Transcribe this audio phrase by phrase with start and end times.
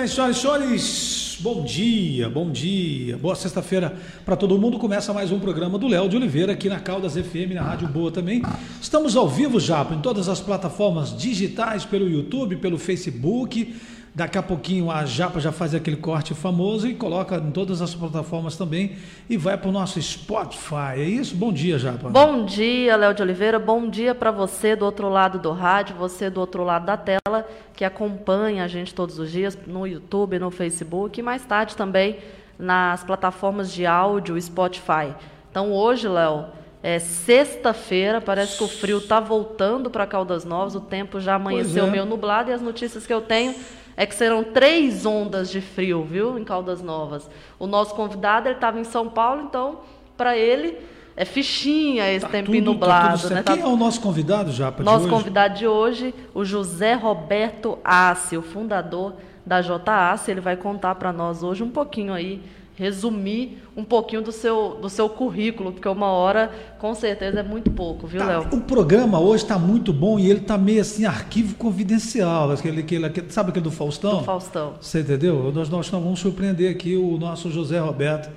[0.00, 4.78] bem, senhoras e senhores, bom dia, bom dia, boa sexta-feira para todo mundo.
[4.78, 8.10] Começa mais um programa do Léo de Oliveira aqui na Caldas FM, na Rádio Boa
[8.10, 8.40] também.
[8.80, 13.74] Estamos ao vivo já em todas as plataformas digitais, pelo YouTube, pelo Facebook
[14.12, 17.94] Daqui a pouquinho a Japa já faz aquele corte famoso e coloca em todas as
[17.94, 18.96] plataformas também
[19.28, 20.96] e vai para o nosso Spotify.
[20.96, 21.36] É isso?
[21.36, 22.08] Bom dia, Japa.
[22.08, 23.58] Bom dia, Léo de Oliveira.
[23.60, 27.46] Bom dia para você do outro lado do rádio, você do outro lado da tela,
[27.72, 32.18] que acompanha a gente todos os dias no YouTube, no Facebook e mais tarde também
[32.58, 35.14] nas plataformas de áudio Spotify.
[35.52, 36.46] Então hoje, Léo,
[36.82, 41.86] é sexta-feira, parece que o frio está voltando para Caldas Novas, o tempo já amanheceu
[41.86, 41.90] é.
[41.90, 43.54] meio nublado e as notícias que eu tenho
[43.96, 47.28] é que serão três ondas de frio, viu, em Caldas Novas.
[47.58, 49.80] O nosso convidado ele estava em São Paulo, então
[50.16, 50.78] para ele
[51.16, 53.42] é fichinha esse tá tempo tudo, tá nublado, tá né?
[53.42, 58.36] Quem é o nosso convidado já para Nosso convidado de hoje, o José Roberto Assi,
[58.36, 59.14] o fundador
[59.44, 62.42] da JAS, ele vai contar para nós hoje um pouquinho aí
[62.80, 67.70] resumir um pouquinho do seu, do seu currículo, porque uma hora, com certeza, é muito
[67.70, 68.48] pouco, viu, tá, Léo?
[68.52, 72.50] O programa hoje está muito bom e ele está meio assim, arquivo confidencial.
[72.52, 74.20] Aquele, aquele, aquele, sabe aquele do Faustão?
[74.20, 74.76] Do Faustão.
[74.80, 75.52] Você entendeu?
[75.54, 78.30] Nós, nós vamos surpreender aqui o nosso José Roberto,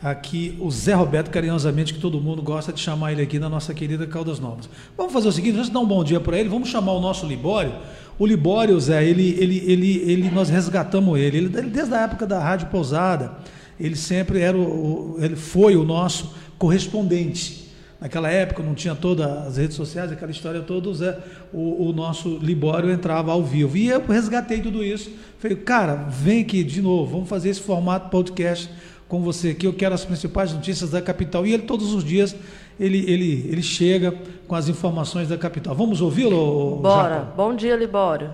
[0.00, 3.74] aqui, o Zé Roberto, carinhosamente, que todo mundo gosta de chamar ele aqui na nossa
[3.74, 4.68] querida Caldas Novas.
[4.96, 7.00] Vamos fazer o seguinte, antes de dar um bom dia para ele, vamos chamar o
[7.00, 7.72] nosso Libório.
[8.20, 11.38] O Libório, Zé, ele, ele, ele, ele, nós resgatamos ele.
[11.38, 13.32] ele desde a época da Rádio Pousada
[13.80, 17.68] ele sempre era o, ele foi o nosso correspondente.
[18.00, 21.18] Naquela época não tinha todas as redes sociais, aquela história toda, o, Zé,
[21.52, 23.76] o, o, nosso Libório entrava ao vivo.
[23.76, 25.10] E eu resgatei tudo isso.
[25.38, 28.70] Falei, cara, vem aqui de novo, vamos fazer esse formato podcast
[29.06, 29.66] com você aqui.
[29.66, 31.46] Eu quero as principais notícias da capital.
[31.46, 32.34] E ele todos os dias
[32.78, 34.14] ele, ele, ele chega
[34.48, 35.74] com as informações da capital.
[35.74, 36.76] Vamos ouvi-lo?
[36.76, 37.28] Bora.
[37.36, 38.30] Bom dia, Libório.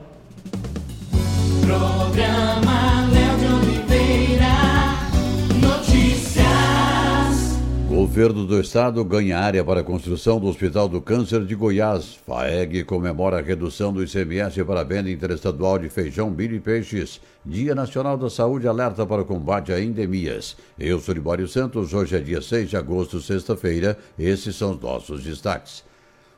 [1.61, 2.86] Programa
[8.17, 12.19] Governo do Estado ganha área para a construção do Hospital do Câncer de Goiás.
[12.27, 17.21] FAEG comemora a redução do ICMS para a venda interestadual de feijão, milho e peixes.
[17.45, 20.57] Dia Nacional da Saúde alerta para o combate a endemias.
[20.79, 23.99] Eu sou Libório Santos, hoje é dia 6 de agosto, sexta-feira.
[24.19, 25.85] Esses são os nossos destaques.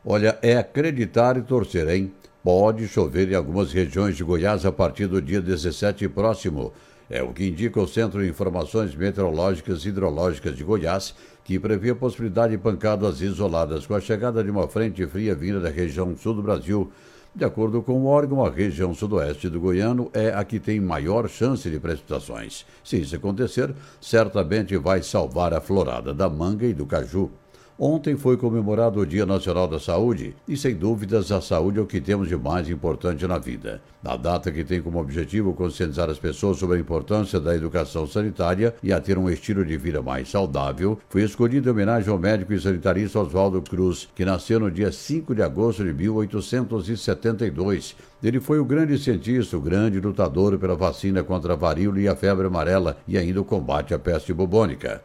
[0.04, 2.12] Olha, é acreditar e torcer, hein?
[2.42, 6.72] Pode chover em algumas regiões de Goiás a partir do dia 17 próximo.
[7.10, 11.14] É o que indica o Centro de Informações Meteorológicas e Hidrológicas de Goiás,
[11.48, 15.58] que prevê a possibilidade de pancadas isoladas com a chegada de uma frente fria vinda
[15.58, 16.92] da região sul do Brasil.
[17.34, 21.26] De acordo com o órgão, a região sudoeste do Goiano é a que tem maior
[21.26, 22.66] chance de precipitações.
[22.84, 27.30] Se isso acontecer, certamente vai salvar a florada da manga e do caju.
[27.80, 31.86] Ontem foi comemorado o Dia Nacional da Saúde e, sem dúvidas, a saúde é o
[31.86, 33.80] que temos de mais importante na vida.
[34.04, 38.74] A data que tem como objetivo conscientizar as pessoas sobre a importância da educação sanitária
[38.82, 42.52] e a ter um estilo de vida mais saudável, foi escolhida em homenagem ao médico
[42.52, 47.94] e sanitarista Oswaldo Cruz, que nasceu no dia 5 de agosto de 1872.
[48.20, 52.16] Ele foi o grande cientista, o grande lutador pela vacina contra a varíola e a
[52.16, 55.00] febre amarela e ainda o combate à peste bubônica.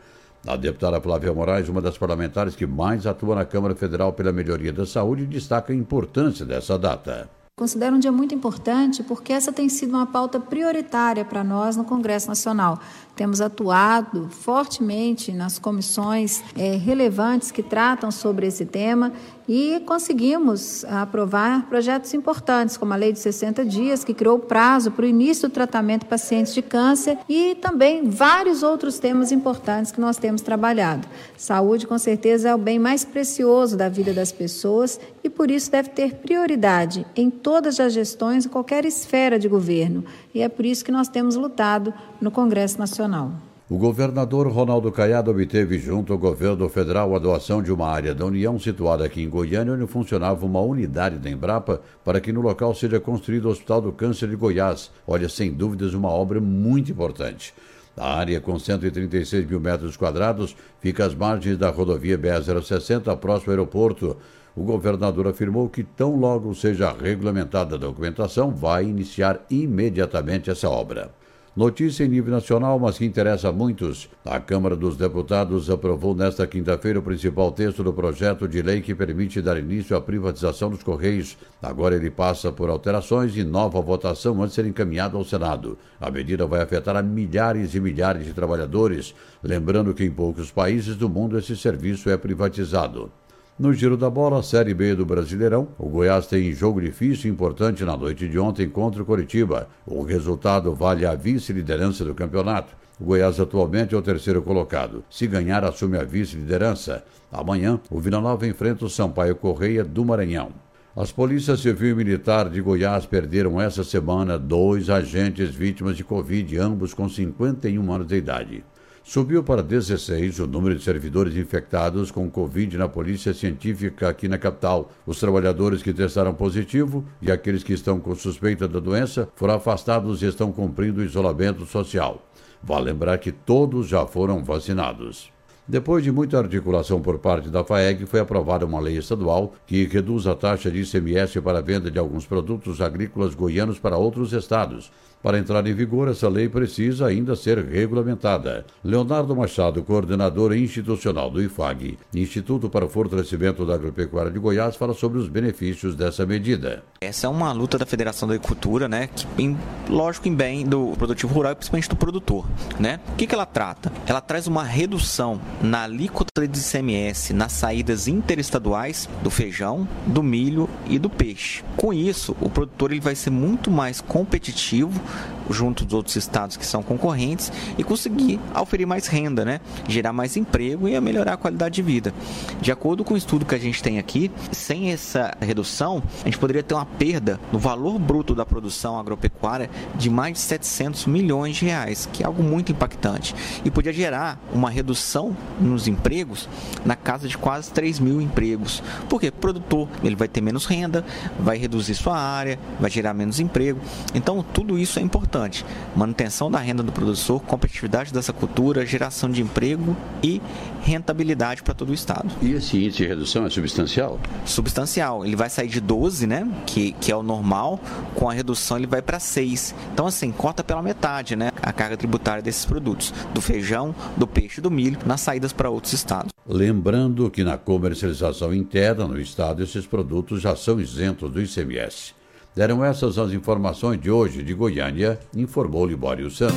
[0.45, 4.73] A deputada Flávia Moraes, uma das parlamentares que mais atua na Câmara Federal pela melhoria
[4.73, 7.29] da saúde, destaca a importância dessa data.
[7.55, 11.85] Considero um dia muito importante porque essa tem sido uma pauta prioritária para nós no
[11.85, 12.79] Congresso Nacional.
[13.15, 19.13] Temos atuado fortemente nas comissões é, relevantes que tratam sobre esse tema
[19.47, 25.05] e conseguimos aprovar projetos importantes, como a Lei de 60 Dias, que criou prazo para
[25.05, 29.99] o início do tratamento de pacientes de câncer e também vários outros temas importantes que
[29.99, 31.07] nós temos trabalhado.
[31.37, 35.69] Saúde, com certeza, é o bem mais precioso da vida das pessoas e, por isso,
[35.69, 40.03] deve ter prioridade em todas as gestões, em qualquer esfera de governo.
[40.33, 43.31] E é por isso que nós temos lutado no Congresso Nacional.
[43.69, 48.25] O governador Ronaldo Caiado obteve junto ao governo federal a doação de uma área da
[48.25, 52.75] União situada aqui em Goiânia, onde funcionava uma unidade da Embrapa para que no local
[52.75, 54.91] seja construído o Hospital do Câncer de Goiás.
[55.07, 57.53] Olha, sem dúvidas, uma obra muito importante.
[57.95, 63.57] A área, com 136 mil metros quadrados, fica às margens da rodovia BR-060, próximo ao
[63.57, 64.17] aeroporto.
[64.55, 71.11] O governador afirmou que, tão logo seja regulamentada a documentação, vai iniciar imediatamente essa obra.
[71.55, 74.09] Notícia em nível nacional, mas que interessa a muitos.
[74.25, 78.95] A Câmara dos Deputados aprovou nesta quinta-feira o principal texto do projeto de lei que
[78.95, 81.37] permite dar início à privatização dos Correios.
[81.61, 85.77] Agora ele passa por alterações e nova votação antes de ser encaminhado ao Senado.
[86.01, 89.13] A medida vai afetar a milhares e milhares de trabalhadores,
[89.43, 93.11] lembrando que em poucos países do mundo esse serviço é privatizado.
[93.57, 97.85] No giro da bola, Série B do Brasileirão, o Goiás tem jogo difícil e importante
[97.85, 99.69] na noite de ontem contra o Coritiba.
[99.85, 102.75] O resultado vale a vice-liderança do campeonato.
[102.99, 105.03] O Goiás atualmente é o terceiro colocado.
[105.07, 107.03] Se ganhar, assume a vice-liderança.
[107.31, 110.49] Amanhã, o Vila Nova enfrenta o Sampaio Correia do Maranhão.
[110.95, 116.57] As polícias civil e militar de Goiás perderam essa semana dois agentes vítimas de Covid,
[116.57, 118.63] ambos com 51 anos de idade.
[119.05, 124.37] Subiu para 16 o número de servidores infectados com Covid na Polícia Científica aqui na
[124.37, 124.89] capital.
[125.05, 130.21] Os trabalhadores que testaram positivo e aqueles que estão com suspeita da doença foram afastados
[130.21, 132.25] e estão cumprindo o isolamento social.
[132.63, 135.33] Vale lembrar que todos já foram vacinados.
[135.67, 140.27] Depois de muita articulação por parte da FAEG, foi aprovada uma lei estadual que reduz
[140.27, 144.91] a taxa de ICMS para a venda de alguns produtos agrícolas goianos para outros estados.
[145.23, 148.65] Para entrar em vigor, essa lei precisa ainda ser regulamentada.
[148.83, 154.93] Leonardo Machado, coordenador institucional do IFAG, Instituto para o Fortalecimento da Agropecuária de Goiás, fala
[154.93, 156.83] sobre os benefícios dessa medida.
[156.99, 159.57] Essa é uma luta da Federação da Agricultura, né, que, em,
[159.89, 162.45] lógico, em bem do produtivo rural e principalmente do produtor,
[162.77, 162.99] né?
[163.13, 163.93] O que, que ela trata?
[164.05, 170.69] Ela traz uma redução na alíquota de ICMS nas saídas interestaduais do feijão, do milho
[170.85, 171.63] e do peixe.
[171.77, 175.01] Com isso, o produtor ele vai ser muito mais competitivo
[175.49, 179.59] junto dos outros estados que são concorrentes e conseguir oferir mais renda, né?
[179.87, 182.13] gerar mais emprego e melhorar a qualidade de vida.
[182.61, 186.37] De acordo com o estudo que a gente tem aqui, sem essa redução, a gente
[186.37, 191.57] poderia ter uma perda no valor bruto da produção agropecuária de mais de 700 milhões
[191.57, 193.35] de reais, que é algo muito impactante.
[193.63, 196.47] E podia gerar uma redução nos empregos
[196.85, 198.81] na casa de quase 3 mil empregos.
[199.09, 201.05] Porque o produtor ele vai ter menos renda,
[201.39, 203.79] vai reduzir sua área, vai gerar menos emprego.
[204.13, 205.65] Então, tudo isso é importante.
[205.95, 210.41] Manutenção da renda do produtor, competitividade dessa cultura, geração de emprego e
[210.81, 212.29] rentabilidade para todo o Estado.
[212.41, 214.19] E esse índice de redução é substancial?
[214.45, 215.25] Substancial.
[215.25, 217.79] Ele vai sair de 12, né, que, que é o normal,
[218.15, 219.75] com a redução ele vai para 6.
[219.93, 224.59] Então, assim, corta pela metade né, a carga tributária desses produtos, do feijão, do peixe
[224.59, 226.31] e do milho, nas saídas para outros estados.
[226.47, 232.13] Lembrando que na comercialização interna no Estado, esses produtos já são isentos do ICMS.
[232.55, 236.55] Deram essas as informações de hoje de Goiânia, informou Libório Santos.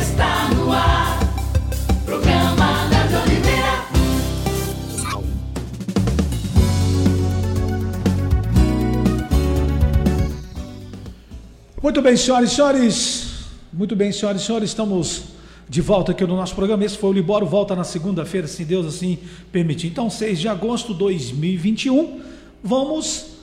[0.00, 1.18] Está no ar,
[2.06, 3.84] programa da Oliveira.
[11.82, 13.48] Muito bem, senhoras e senhores.
[13.70, 15.24] Muito bem, senhoras e senhores, estamos
[15.68, 16.82] de volta aqui no nosso programa.
[16.82, 19.18] Esse foi o Libório, volta na segunda-feira, se Deus assim
[19.52, 19.88] permitir.
[19.88, 22.22] Então, 6 de agosto de 2021,
[22.64, 23.35] vamos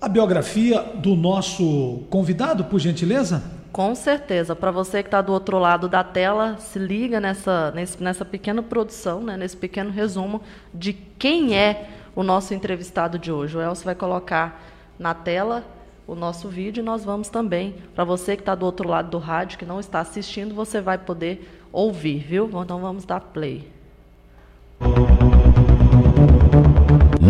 [0.00, 3.42] a biografia do nosso convidado, por gentileza?
[3.72, 4.56] Com certeza.
[4.56, 9.22] Para você que está do outro lado da tela, se liga nessa, nessa pequena produção,
[9.22, 10.40] né, nesse pequeno resumo
[10.72, 13.56] de quem é o nosso entrevistado de hoje.
[13.56, 14.62] O Elcio vai colocar
[14.98, 15.62] na tela
[16.06, 19.18] o nosso vídeo e nós vamos também, para você que está do outro lado do
[19.18, 22.48] rádio, que não está assistindo, você vai poder ouvir, viu?
[22.48, 23.70] Então vamos dar play.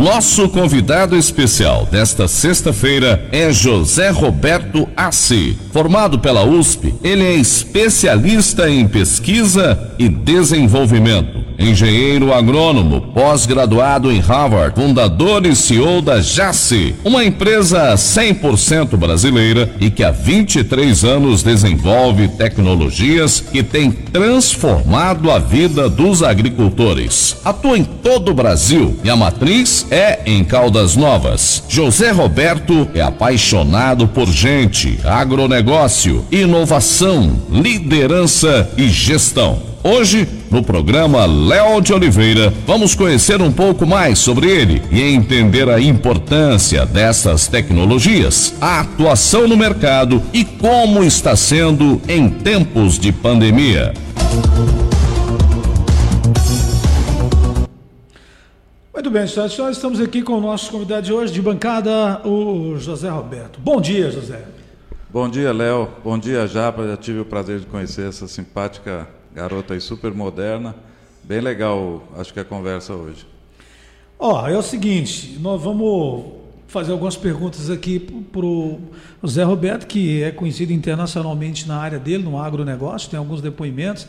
[0.06, 5.58] Nosso convidado especial desta sexta-feira é José Roberto Assi.
[5.73, 14.81] Formado pela USP, ele é especialista em pesquisa e desenvolvimento engenheiro agrônomo, pós-graduado em Harvard,
[14.81, 22.29] fundador e CEO da Jace, uma empresa 100% brasileira e que há 23 anos desenvolve
[22.29, 27.36] tecnologias que têm transformado a vida dos agricultores.
[27.44, 31.63] Atua em todo o Brasil e a matriz é em Caldas Novas.
[31.69, 39.75] José Roberto é apaixonado por gente, agronegócio, inovação, liderança e gestão.
[39.88, 45.69] Hoje, no programa Léo de Oliveira, vamos conhecer um pouco mais sobre ele e entender
[45.69, 53.12] a importância dessas tecnologias, a atuação no mercado e como está sendo em tempos de
[53.12, 53.94] pandemia.
[58.93, 62.76] Muito bem, senhoras e estamos aqui com o nosso convidado de hoje, de bancada, o
[62.76, 63.60] José Roberto.
[63.60, 64.46] Bom dia, José.
[65.08, 65.88] Bom dia, Léo.
[66.02, 66.88] Bom dia, Japa.
[66.88, 70.74] Já tive o prazer de conhecer essa simpática garota aí super moderna.
[71.22, 73.26] Bem legal, acho que a conversa hoje.
[74.19, 76.24] Ó, oh, é o seguinte, nós vamos
[76.66, 78.81] fazer algumas perguntas aqui para o
[79.28, 84.08] Zé Roberto, que é conhecido internacionalmente na área dele, no agronegócio, tem alguns depoimentos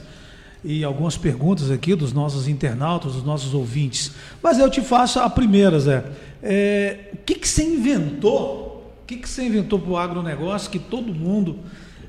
[0.64, 4.14] e algumas perguntas aqui dos nossos internautas, dos nossos ouvintes.
[4.42, 6.06] Mas eu te faço a primeira, Zé.
[6.42, 8.94] É, o que, que você inventou?
[9.04, 11.60] O que, que você inventou para o agronegócio que todo mundo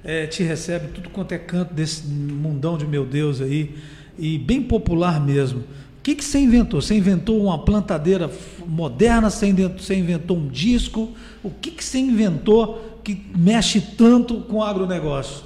[0.09, 3.77] é, te recebe tudo quanto é canto desse mundão de meu Deus aí,
[4.19, 5.61] e bem popular mesmo.
[5.61, 6.81] O que, que você inventou?
[6.81, 8.31] Você inventou uma plantadeira
[8.67, 9.29] moderna?
[9.29, 11.11] Você inventou, você inventou um disco?
[11.43, 15.45] O que, que você inventou que mexe tanto com o agronegócio?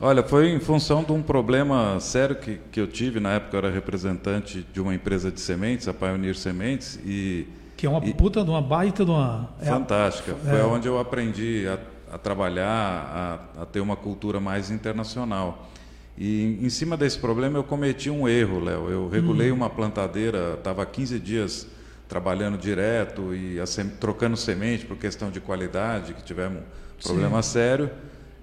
[0.00, 3.18] Olha, foi em função de um problema sério que, que eu tive.
[3.18, 7.48] Na época eu era representante de uma empresa de sementes, a Pioneer Sementes, e...
[7.76, 9.50] Que é uma e, puta de uma baita de uma...
[9.60, 10.36] É fantástica.
[10.46, 10.62] É, Foi é.
[10.62, 11.76] onde eu aprendi a,
[12.14, 15.68] a trabalhar, a, a ter uma cultura mais internacional.
[16.16, 18.88] E em cima desse problema eu cometi um erro, Léo.
[18.88, 19.56] Eu regulei hum.
[19.56, 21.66] uma plantadeira, estava 15 dias
[22.08, 27.50] trabalhando direto e sem, trocando semente por questão de qualidade, que tivemos um problema Sim.
[27.50, 27.90] sério.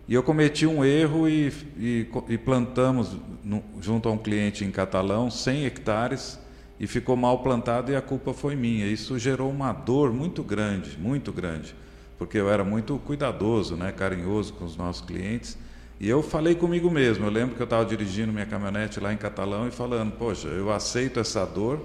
[0.05, 4.71] E eu cometi um erro e, e, e plantamos no, junto a um cliente em
[4.71, 6.37] Catalão 100 hectares
[6.77, 8.85] e ficou mal plantado e a culpa foi minha.
[8.85, 11.73] Isso gerou uma dor muito grande, muito grande,
[12.21, 15.57] porque eu era muito cuidadoso, né, carinhoso com os nossos clientes
[15.99, 17.25] e eu falei comigo mesmo.
[17.25, 20.71] Eu lembro que eu estava dirigindo minha caminhonete lá em Catalão e falando: Poxa, eu
[20.71, 21.83] aceito essa dor,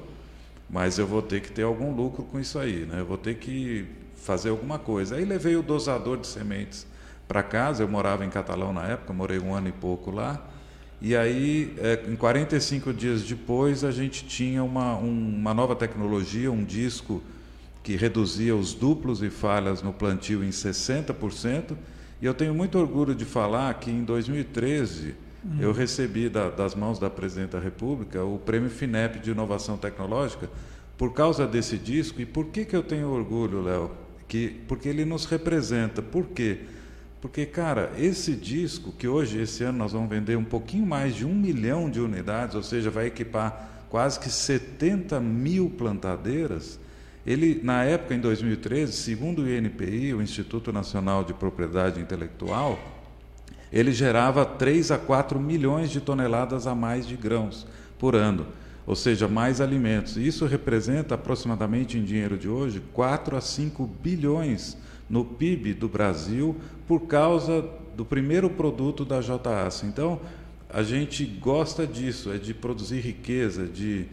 [0.69, 3.01] mas eu vou ter que ter algum lucro com isso aí, né?
[3.01, 5.17] Eu vou ter que fazer alguma coisa.
[5.17, 6.87] Aí levei o dosador de sementes
[7.27, 7.83] para casa.
[7.83, 10.47] Eu morava em Catalão na época, morei um ano e pouco lá.
[11.01, 16.53] E aí, é, em 45 dias depois, a gente tinha uma, um, uma nova tecnologia,
[16.53, 17.23] um disco
[17.87, 21.77] que reduzia os duplos e falhas no plantio em 60%.
[22.21, 25.15] E eu tenho muito orgulho de falar que em 2013
[25.45, 25.61] uhum.
[25.61, 30.51] eu recebi da, das mãos da Presidente da República o Prêmio FINEP de Inovação Tecnológica
[30.99, 32.21] por causa desse disco.
[32.21, 33.93] E por que, que eu tenho orgulho, Léo?
[34.27, 36.03] Que, porque ele nos representa.
[36.03, 36.63] Por quê?
[37.21, 41.25] Porque, cara, esse disco, que hoje, esse ano, nós vamos vender um pouquinho mais de
[41.25, 46.81] um milhão de unidades, ou seja, vai equipar quase que 70 mil plantadeiras,
[47.27, 52.79] ele, na época, em 2013, segundo o INPI, o Instituto Nacional de Propriedade Intelectual,
[53.73, 57.67] ele gerava 3 a 4 milhões de toneladas a mais de grãos
[57.99, 58.47] por ano,
[58.87, 60.17] ou seja, mais alimentos.
[60.17, 64.79] Isso representa aproximadamente em dinheiro de hoje 4 a 5 bilhões
[65.11, 66.55] no PIB do Brasil
[66.87, 69.83] por causa do primeiro produto da JAS.
[69.83, 70.21] Então,
[70.71, 74.07] a gente gosta disso, é de produzir riqueza, de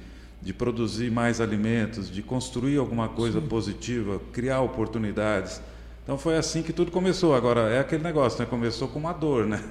[0.43, 3.47] de produzir mais alimentos, de construir alguma coisa Sim.
[3.47, 5.62] positiva, criar oportunidades.
[6.03, 7.33] Então foi assim que tudo começou.
[7.33, 8.45] Agora é aquele negócio, né?
[8.50, 9.63] Começou com uma dor, né?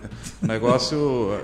[0.43, 1.38] O negócio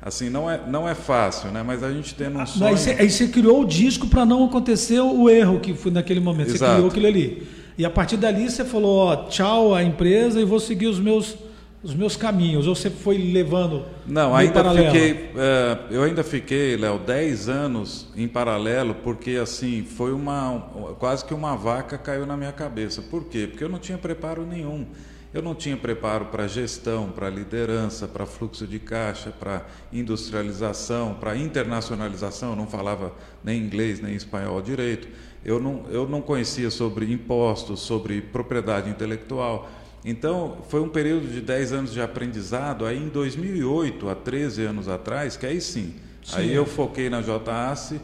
[0.00, 1.62] assim não é não é fácil, né?
[1.62, 2.70] Mas a gente tem um sonho.
[2.70, 6.20] Aí você, aí você criou o disco para não acontecer o erro que foi naquele
[6.20, 6.48] momento.
[6.48, 6.64] Exato.
[6.64, 7.46] Você criou aquilo ali.
[7.76, 11.36] E a partir dali você falou, ó, tchau à empresa e vou seguir os meus
[11.82, 12.66] os meus caminhos?
[12.66, 18.28] Ou você foi levando Não, ainda fiquei, é, eu ainda fiquei, Léo, 10 anos em
[18.28, 23.02] paralelo, porque assim, foi uma quase que uma vaca caiu na minha cabeça.
[23.02, 23.46] Por quê?
[23.50, 24.86] Porque eu não tinha preparo nenhum.
[25.34, 31.34] Eu não tinha preparo para gestão, para liderança, para fluxo de caixa, para industrialização, para
[31.34, 32.50] internacionalização.
[32.50, 35.08] Eu não falava nem inglês nem espanhol direito.
[35.42, 39.70] Eu não, eu não conhecia sobre impostos, sobre propriedade intelectual.
[40.04, 42.84] Então, foi um período de 10 anos de aprendizado.
[42.84, 46.36] Aí, em 2008, há 13 anos atrás, que aí sim, sim.
[46.36, 47.94] aí eu foquei na JAS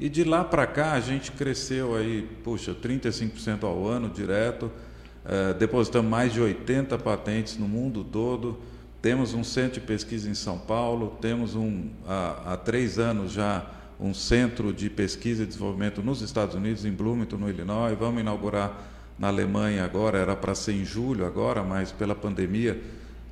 [0.00, 4.70] e de lá para cá a gente cresceu aí, puxa, 35% ao ano direto.
[5.24, 8.58] Uh, depositamos mais de 80 patentes no mundo todo.
[9.02, 11.18] Temos um centro de pesquisa em São Paulo.
[11.20, 13.66] Temos um, há, há três anos já
[14.00, 17.98] um centro de pesquisa e desenvolvimento nos Estados Unidos, em Bloomington, no Illinois.
[17.98, 22.80] Vamos inaugurar na Alemanha agora, era para ser em julho agora, mas pela pandemia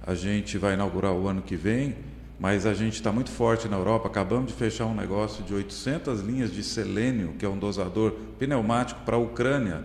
[0.07, 1.95] a gente vai inaugurar o ano que vem.
[2.39, 4.09] Mas a gente está muito forte na Europa.
[4.09, 9.01] Acabamos de fechar um negócio de 800 linhas de selênio, que é um dosador pneumático
[9.07, 9.85] para a Ucrânia.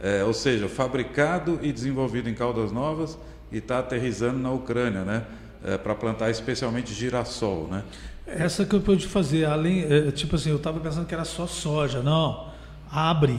[0.00, 3.16] É, ou seja, fabricado e desenvolvido em Caldas Novas
[3.52, 5.24] e está aterrizando na Ucrânia, né?
[5.64, 7.84] É, para plantar especialmente girassol, né?
[8.26, 11.46] Essa que eu pude fazer, além, é, tipo assim, eu estava pensando que era só
[11.46, 12.50] soja, não.
[12.90, 13.38] Abre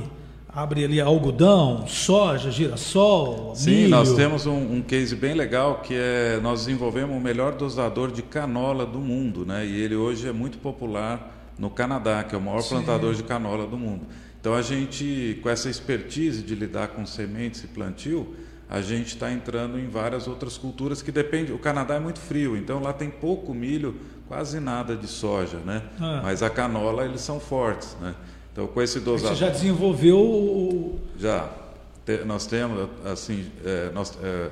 [0.55, 3.89] abre ali algodão, soja, girassol, Sim, milho.
[3.89, 8.21] nós temos um, um, case bem legal que é nós desenvolvemos o melhor dosador de
[8.21, 9.65] canola do mundo, né?
[9.65, 12.69] E ele hoje é muito popular no Canadá, que é o maior Sim.
[12.75, 14.05] plantador de canola do mundo.
[14.39, 18.35] Então a gente, com essa expertise de lidar com sementes e plantio,
[18.69, 21.51] a gente está entrando em várias outras culturas que depende.
[21.51, 23.95] O Canadá é muito frio, então lá tem pouco milho,
[24.27, 25.81] quase nada de soja, né?
[25.99, 26.21] Ah.
[26.23, 28.13] Mas a canola eles são fortes, né?
[28.53, 29.35] Então, com esse dosador.
[29.35, 30.99] Você já desenvolveu o.
[31.17, 31.49] Já.
[32.23, 34.51] nós temos, assim, é, nós, é,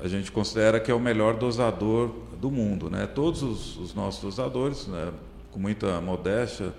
[0.00, 2.10] a gente considera que é o melhor dosador
[2.40, 2.88] do mundo.
[2.88, 3.06] Né?
[3.06, 5.12] Todos os, os nossos dosadores, né,
[5.52, 6.72] com muita modéstia,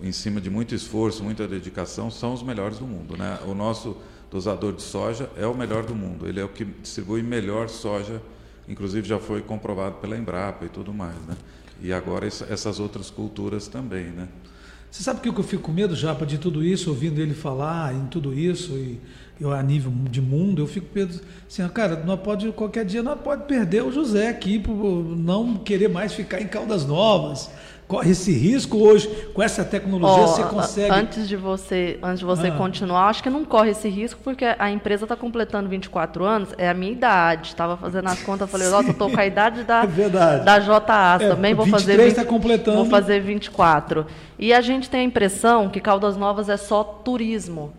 [0.00, 3.16] em cima de muito esforço, muita dedicação, são os melhores do mundo.
[3.16, 3.36] Né?
[3.44, 3.96] O nosso
[4.30, 6.28] dosador de soja é o melhor do mundo.
[6.28, 8.22] Ele é o que distribui melhor soja,
[8.68, 11.16] inclusive já foi comprovado pela Embrapa e tudo mais.
[11.26, 11.36] Né?
[11.82, 14.04] E agora essas outras culturas também.
[14.04, 14.28] Né?
[14.90, 18.06] Você sabe que eu fico com medo, Japa, de tudo isso, ouvindo ele falar em
[18.06, 18.98] tudo isso, e
[19.40, 23.02] eu, a nível de mundo, eu fico com medo, assim, cara, não pode, qualquer dia
[23.02, 27.50] não pode perder o José aqui, por não querer mais ficar em Caldas Novas
[27.86, 32.24] corre esse risco hoje com essa tecnologia oh, você consegue antes de você antes de
[32.24, 32.56] você ah.
[32.56, 36.68] continuar acho que não corre esse risco porque a empresa está completando 24 anos é
[36.68, 39.82] a minha idade estava fazendo as contas falei nossa eu estou com a idade da
[39.86, 42.76] é da JA é, também vou fazer 20, tá completando.
[42.78, 44.06] vou fazer 24
[44.38, 47.72] e a gente tem a impressão que Caldas Novas é só turismo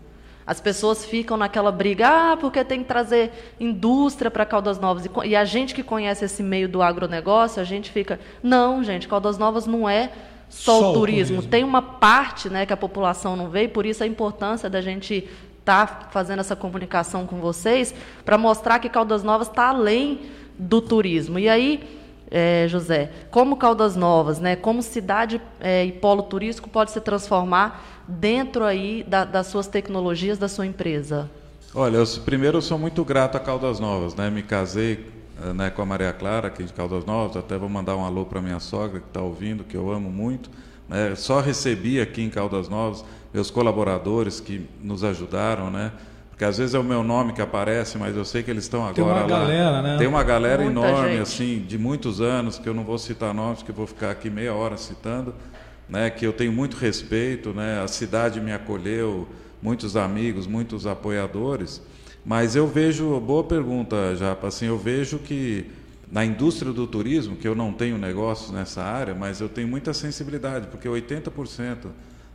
[0.48, 5.04] as pessoas ficam naquela briga, ah, porque tem que trazer indústria para Caldas Novas.
[5.26, 9.36] E a gente que conhece esse meio do agronegócio, a gente fica, não, gente, Caldas
[9.36, 10.10] Novas não é
[10.48, 11.34] só, só o, turismo.
[11.34, 11.50] o turismo.
[11.50, 14.80] Tem uma parte né, que a população não vê, e por isso a importância da
[14.80, 15.28] gente
[15.58, 20.80] estar tá fazendo essa comunicação com vocês, para mostrar que Caldas Novas está além do
[20.80, 21.38] turismo.
[21.38, 21.86] E aí,
[22.30, 27.97] é, José, como Caldas Novas, né, como cidade é, e polo turístico pode se transformar
[28.08, 31.30] dentro aí da, das suas tecnologias da sua empresa?
[31.74, 34.30] Olha, eu, primeiro eu sou muito grato a Caldas Novas, né?
[34.30, 35.06] Me casei
[35.44, 38.24] eh, né, com a Maria Clara aqui de Caldas Novas, até vou mandar um alô
[38.24, 40.50] para minha sogra que está ouvindo, que eu amo muito.
[40.88, 41.14] Né?
[41.14, 45.92] Só recebi aqui em Caldas Novas meus colaboradores que nos ajudaram, né?
[46.30, 48.86] Porque às vezes é o meu nome que aparece, mas eu sei que eles estão
[48.86, 49.26] agora Tem uma lá.
[49.26, 49.98] galera, né?
[49.98, 51.22] Tem uma galera Muita enorme, gente.
[51.22, 54.30] assim, de muitos anos, que eu não vou citar nomes, que eu vou ficar aqui
[54.30, 55.34] meia hora citando,
[55.88, 59.26] né, que eu tenho muito respeito, né, a cidade me acolheu,
[59.62, 61.82] muitos amigos, muitos apoiadores,
[62.24, 65.66] mas eu vejo, boa pergunta, Japa, assim, eu vejo que
[66.10, 69.92] na indústria do turismo, que eu não tenho negócios nessa área, mas eu tenho muita
[69.92, 71.88] sensibilidade, porque 80%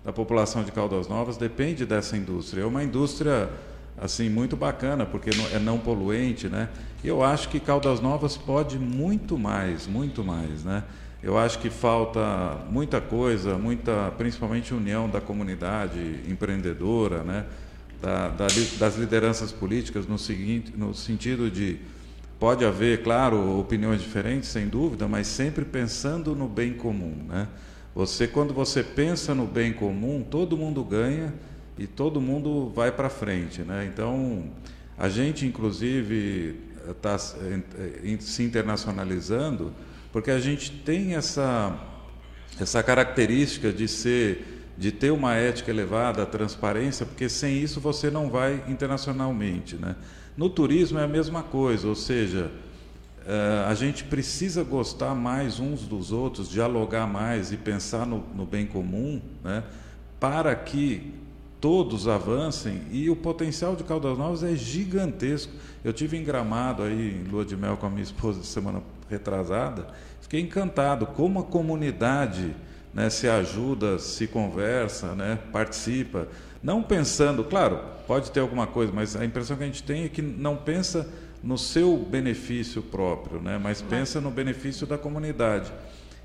[0.03, 2.61] da população de Caldas Novas depende dessa indústria.
[2.61, 3.49] É uma indústria
[3.97, 6.69] assim muito bacana, porque é não poluente, né?
[7.03, 10.83] Eu acho que Caldas Novas pode muito mais, muito mais, né?
[11.23, 17.45] Eu acho que falta muita coisa, muita, principalmente união da comunidade empreendedora, né?
[18.01, 21.79] Da, da, das lideranças políticas, no, seguinte, no sentido de
[22.37, 27.15] pode haver, claro, opiniões diferentes, sem dúvida, mas sempre pensando no bem comum.
[27.29, 27.47] Né?
[27.95, 31.33] Você, quando você pensa no bem comum, todo mundo ganha
[31.77, 33.61] e todo mundo vai para frente.
[33.61, 33.89] Né?
[33.89, 34.43] Então,
[34.97, 36.59] a gente, inclusive,
[36.89, 39.71] está se internacionalizando
[40.13, 41.75] porque a gente tem essa,
[42.59, 48.29] essa característica de ser de ter uma ética elevada, transparência, porque sem isso você não
[48.29, 49.75] vai internacionalmente.
[49.75, 49.95] Né?
[50.35, 52.51] No turismo é a mesma coisa, ou seja,
[53.19, 58.47] uh, a gente precisa gostar mais uns dos outros, dialogar mais e pensar no, no
[58.47, 59.63] bem comum, né?
[60.19, 61.13] para que
[61.61, 65.53] todos avancem e o potencial de Caldas Novas é gigantesco.
[65.83, 69.87] Eu tive em Gramado aí em lua de mel com a minha esposa semana retrasada,
[70.21, 72.55] fiquei encantado como a comunidade
[72.93, 76.27] né, se ajuda, se conversa, né, participa,
[76.61, 80.09] não pensando, claro, pode ter alguma coisa, mas a impressão que a gente tem é
[80.09, 81.09] que não pensa
[81.43, 85.71] no seu benefício próprio, né, mas pensa no benefício da comunidade.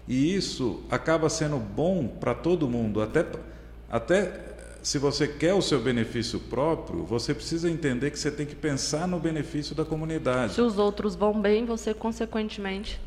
[0.06, 3.26] E isso acaba sendo bom para todo mundo, até,
[3.90, 4.57] até
[4.88, 9.07] se você quer o seu benefício próprio, você precisa entender que você tem que pensar
[9.07, 10.55] no benefício da comunidade.
[10.55, 12.98] Se os outros vão bem, você consequentemente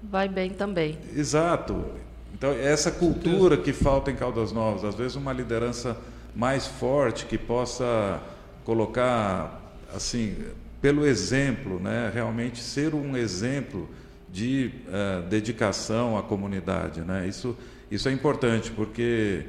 [0.00, 0.96] vai bem também.
[1.12, 1.86] Exato.
[2.32, 5.96] Então, é essa cultura que falta em Caldas Novas, às vezes uma liderança
[6.36, 8.22] mais forte que possa
[8.64, 9.60] colocar
[9.92, 10.36] assim,
[10.80, 13.88] pelo exemplo, né, realmente ser um exemplo
[14.32, 17.26] de uh, dedicação à comunidade, né?
[17.26, 17.56] Isso
[17.90, 19.44] isso é importante porque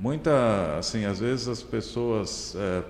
[0.00, 2.82] muita, assim, às vezes as pessoas é,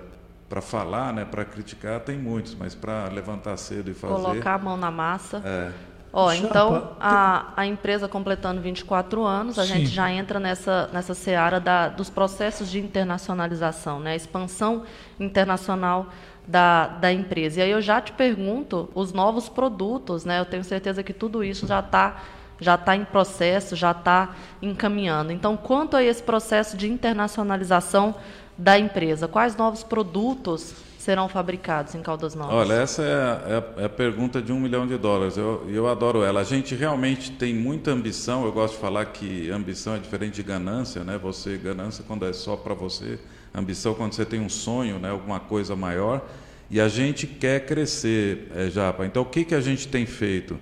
[0.47, 4.13] para falar, né, para criticar tem muitos, mas para levantar cedo e fazer.
[4.13, 5.41] Colocar a mão na massa.
[5.45, 5.71] É.
[6.13, 9.75] Ó, então a, a empresa completando 24 anos, a Sim.
[9.75, 14.11] gente já entra nessa, nessa seara da, dos processos de internacionalização, né?
[14.11, 14.83] a expansão
[15.17, 16.07] internacional
[16.45, 17.61] da, da empresa.
[17.61, 20.39] E aí eu já te pergunto, os novos produtos, né?
[20.39, 22.21] eu tenho certeza que tudo isso já está
[22.61, 25.33] já está em processo, já está encaminhando.
[25.33, 28.15] Então, quanto a esse processo de internacionalização
[28.55, 32.53] da empresa, quais novos produtos serão fabricados em Caldas Novas?
[32.53, 35.35] Olha, essa é a, é a, é a pergunta de um milhão de dólares.
[35.35, 36.41] Eu, eu adoro ela.
[36.41, 38.45] A gente realmente tem muita ambição.
[38.45, 41.17] Eu gosto de falar que ambição é diferente de ganância, né?
[41.17, 43.17] Você ganância quando é só para você,
[43.55, 45.09] ambição quando você tem um sonho, né?
[45.09, 46.21] Alguma coisa maior.
[46.69, 49.03] E a gente quer crescer, é, Japa.
[49.03, 50.59] Então, o que que a gente tem feito?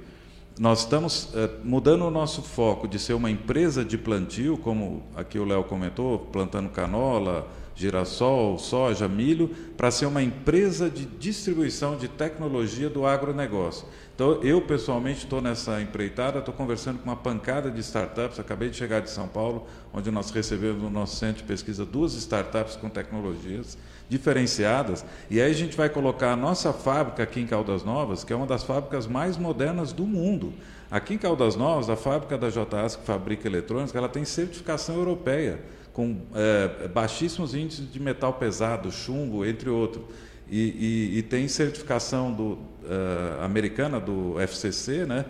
[0.59, 5.39] Nós estamos é, mudando o nosso foco de ser uma empresa de plantio, como aqui
[5.39, 12.09] o Léo comentou, plantando canola, girassol, soja, milho, para ser uma empresa de distribuição de
[12.09, 13.87] tecnologia do agronegócio.
[14.13, 18.37] Então, eu pessoalmente estou nessa empreitada, estou conversando com uma pancada de startups.
[18.37, 22.13] Acabei de chegar de São Paulo, onde nós recebemos no nosso centro de pesquisa duas
[22.15, 23.77] startups com tecnologias
[24.09, 25.05] diferenciadas.
[25.29, 28.35] E aí a gente vai colocar a nossa fábrica aqui em Caldas Novas, que é
[28.35, 30.51] uma das fábricas mais modernas do mundo.
[30.89, 35.59] Aqui em Caldas Novas, a fábrica da JAS, que fabrica eletrônicos, ela tem certificação europeia,
[35.93, 40.03] com é, baixíssimos índices de metal pesado, chumbo, entre outros.
[40.49, 42.57] E, e, e tem certificação do,
[42.89, 45.25] uh, americana do FCC, né?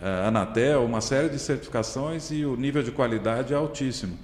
[0.00, 4.16] Uh, Anatel, uma série de certificações e o nível de qualidade é altíssimo.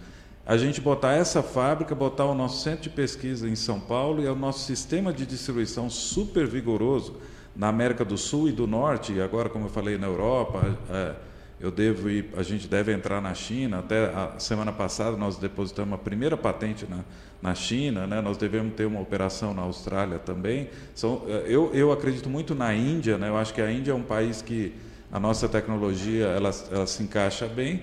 [0.46, 4.26] A gente botar essa fábrica, botar o nosso centro de pesquisa em São Paulo e
[4.26, 7.16] é o nosso sistema de distribuição super vigoroso
[7.56, 11.14] na América do Sul e do Norte, e agora, como eu falei, na Europa, é,
[11.58, 13.80] eu devo ir, a gente deve entrar na China.
[13.80, 17.00] Até a semana passada nós depositamos a primeira patente na,
[17.42, 18.20] na China, né?
[18.20, 20.70] nós devemos ter uma operação na Austrália também.
[20.94, 23.30] São, eh, eu, eu acredito muito na Índia, né?
[23.30, 24.72] eu acho que a Índia é um país que
[25.10, 27.82] a nossa tecnologia ela, ela se encaixa bem.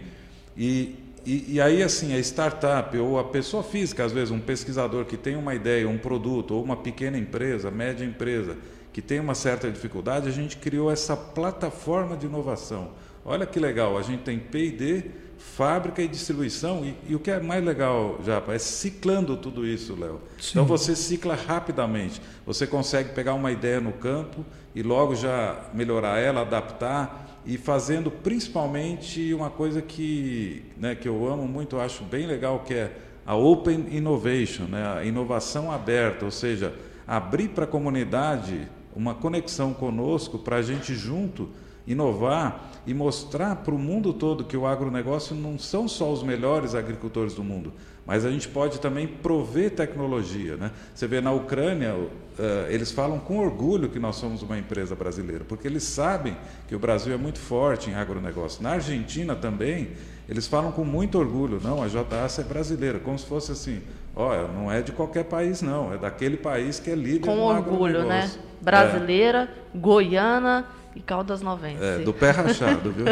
[0.55, 0.95] E,
[1.25, 5.15] e, e, aí, assim, a startup ou a pessoa física, às vezes, um pesquisador que
[5.15, 8.57] tem uma ideia, um produto, ou uma pequena empresa, média empresa,
[8.91, 12.91] que tem uma certa dificuldade, a gente criou essa plataforma de inovação.
[13.25, 15.05] Olha que legal, a gente tem P&D,
[15.37, 16.83] fábrica e distribuição.
[16.83, 20.19] E, e, o que é mais legal, Japa, é ciclando tudo isso, Léo.
[20.49, 22.21] Então você cicla rapidamente.
[22.45, 28.09] Você consegue pegar uma ideia no campo e logo já melhorar ela, adaptar e fazendo
[28.09, 32.91] principalmente uma coisa que, né, que eu amo muito, acho bem legal, que é
[33.25, 36.73] a Open Innovation, né, a inovação aberta, ou seja,
[37.07, 41.49] abrir para a comunidade uma conexão conosco para a gente junto
[41.85, 46.75] inovar e mostrar para o mundo todo que o agronegócio não são só os melhores
[46.75, 47.73] agricultores do mundo,
[48.05, 50.57] mas a gente pode também prover tecnologia.
[50.57, 50.71] Né?
[50.93, 52.09] Você vê na Ucrânia, uh,
[52.69, 56.35] eles falam com orgulho que nós somos uma empresa brasileira, porque eles sabem
[56.67, 58.61] que o Brasil é muito forte em agronegócio.
[58.61, 59.91] Na Argentina também,
[60.27, 63.81] eles falam com muito orgulho, não, a JAS é brasileira, como se fosse assim,
[64.15, 68.05] olha, não é de qualquer país não, é daquele país que é líder com orgulho,
[68.05, 68.29] né?
[68.61, 69.77] Brasileira, é.
[69.77, 71.83] goiana, e Caldas Novense.
[71.83, 73.05] É, do pé rachado, viu?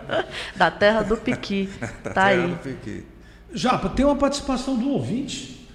[0.54, 1.68] da terra do Piqui.
[2.02, 2.48] Tá terra aí.
[2.48, 3.04] Do Piqui.
[3.56, 5.66] Japa, tem uma participação do ouvinte.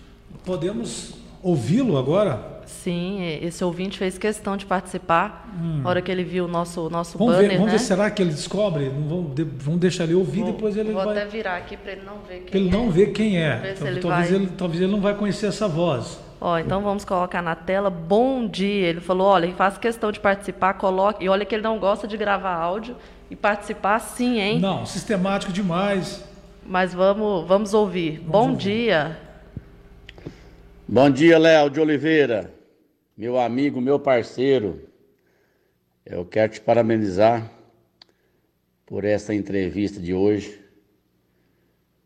[0.46, 2.62] Podemos ouvi-lo agora?
[2.68, 5.82] Sim, esse ouvinte fez questão de participar hum.
[5.82, 7.50] na hora que ele viu o nosso, nosso vamos banner.
[7.50, 7.78] Ver, vamos né?
[7.80, 8.88] ver, será que ele descobre?
[8.90, 11.18] Vamos, vamos deixar ele ouvir, vou, depois ele vou vai...
[11.18, 12.72] até virar aqui para ele não ver quem pra ele é.
[12.72, 13.74] não ver quem é.
[13.76, 14.40] Então, ele talvez, vai...
[14.40, 16.20] ele, talvez ele não vai conhecer essa voz.
[16.40, 17.90] Ó, então vamos colocar na tela.
[17.90, 18.88] Bom dia.
[18.88, 21.26] Ele falou: olha, faz questão de participar, coloque.
[21.26, 22.96] E olha que ele não gosta de gravar áudio
[23.30, 24.60] e participar sim, hein?
[24.60, 26.24] Não, sistemático demais.
[26.72, 28.20] Mas vamos, vamos ouvir.
[28.20, 28.58] Vamos Bom ouvir.
[28.58, 29.20] dia.
[30.88, 32.54] Bom dia, Léo de Oliveira,
[33.18, 34.88] meu amigo, meu parceiro.
[36.06, 37.52] Eu quero te parabenizar
[38.86, 40.64] por essa entrevista de hoje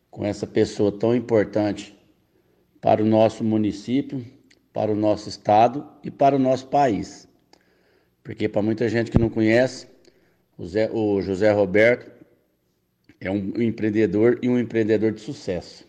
[0.09, 1.95] com essa pessoa tão importante
[2.81, 4.25] para o nosso município,
[4.73, 7.27] para o nosso estado e para o nosso país.
[8.23, 9.87] Porque para muita gente que não conhece,
[10.57, 12.14] o, Zé, o José Roberto
[13.19, 15.87] é um empreendedor e um empreendedor de sucesso.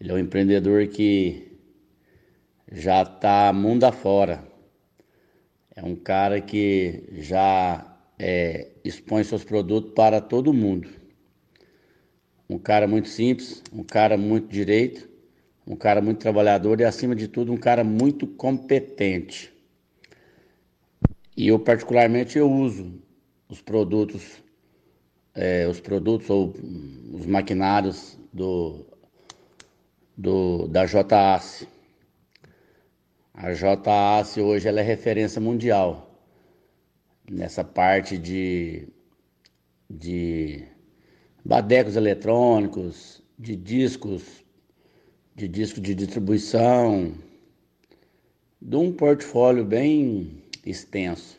[0.00, 1.58] Ele é um empreendedor que
[2.70, 4.42] já está mundo afora.
[5.74, 10.88] É um cara que já é, expõe seus produtos para todo mundo.
[12.48, 15.16] Um cara muito simples, um cara muito direito
[15.66, 19.52] um cara muito trabalhador e, acima de tudo, um cara muito competente.
[21.36, 23.02] E eu, particularmente, eu uso
[23.48, 24.42] os produtos,
[25.36, 26.54] é, os produtos ou
[27.12, 28.86] os maquinários do,
[30.16, 31.68] do, da JAS.
[33.34, 36.10] A JAS hoje ela é referência mundial
[37.30, 38.88] nessa parte de,
[39.90, 40.64] de
[41.44, 44.44] badecos eletrônicos, de discos
[45.36, 47.12] de disco de distribuição,
[48.60, 51.38] de um portfólio bem extenso.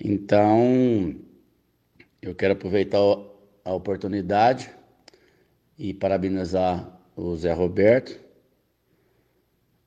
[0.00, 1.14] Então,
[2.24, 2.98] eu quero aproveitar
[3.64, 4.70] a oportunidade
[5.78, 8.18] e parabenizar o Zé Roberto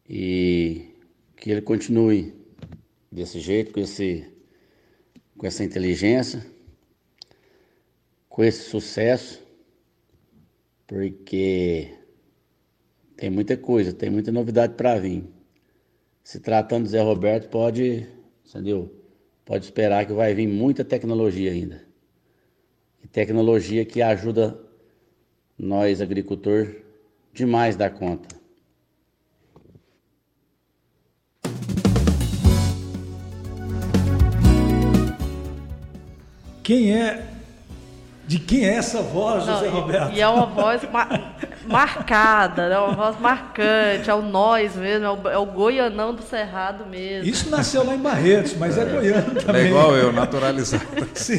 [0.08, 0.94] e
[1.36, 2.36] que ele continue
[3.12, 4.32] desse jeito, com, esse,
[5.36, 6.46] com essa inteligência,
[8.30, 9.44] com esse sucesso,
[10.86, 11.92] porque
[13.16, 15.24] tem muita coisa, tem muita novidade para vir.
[16.24, 18.08] Se tratando do Zé Roberto, pode,
[18.46, 18.96] entendeu?
[19.44, 21.87] Pode esperar que vai vir muita tecnologia ainda
[23.04, 24.60] e tecnologia que ajuda
[25.58, 26.76] nós, agricultor,
[27.34, 28.36] demais da conta.
[36.64, 37.26] Quem é
[38.28, 40.14] de quem é essa voz, José Roberto?
[40.14, 40.82] E é uma voz
[41.68, 42.80] marcada, né?
[42.80, 47.30] uma voz marcante, é o nós mesmo, é o, é o goianão do Cerrado mesmo.
[47.30, 49.68] Isso nasceu lá em Barretos, mas é, goiano É também.
[49.68, 50.86] igual eu, naturalizado.
[51.14, 51.38] Sim.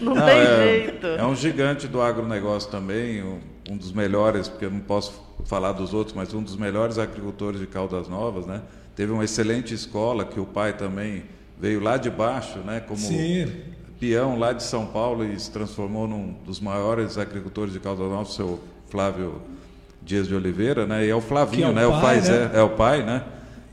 [0.00, 1.06] Não, Não, tem é, jeito.
[1.06, 3.38] É um gigante do agronegócio também, um,
[3.70, 5.12] um dos melhores, porque eu não posso
[5.44, 8.62] falar dos outros, mas um dos melhores agricultores de Caldas Novas, né?
[8.96, 11.24] Teve uma excelente escola que o pai também
[11.60, 12.80] veio lá de baixo, né?
[12.80, 13.50] Como Sim.
[14.00, 18.34] peão lá de São Paulo e se transformou num dos maiores agricultores de Caldas Novas,
[18.34, 18.60] seu
[18.90, 19.40] Flávio
[20.08, 21.04] Dias de Oliveira, né?
[21.04, 21.86] E é o Flavinho, é o né?
[21.86, 22.50] O pai, Fazé, né?
[22.54, 23.22] é o pai, né?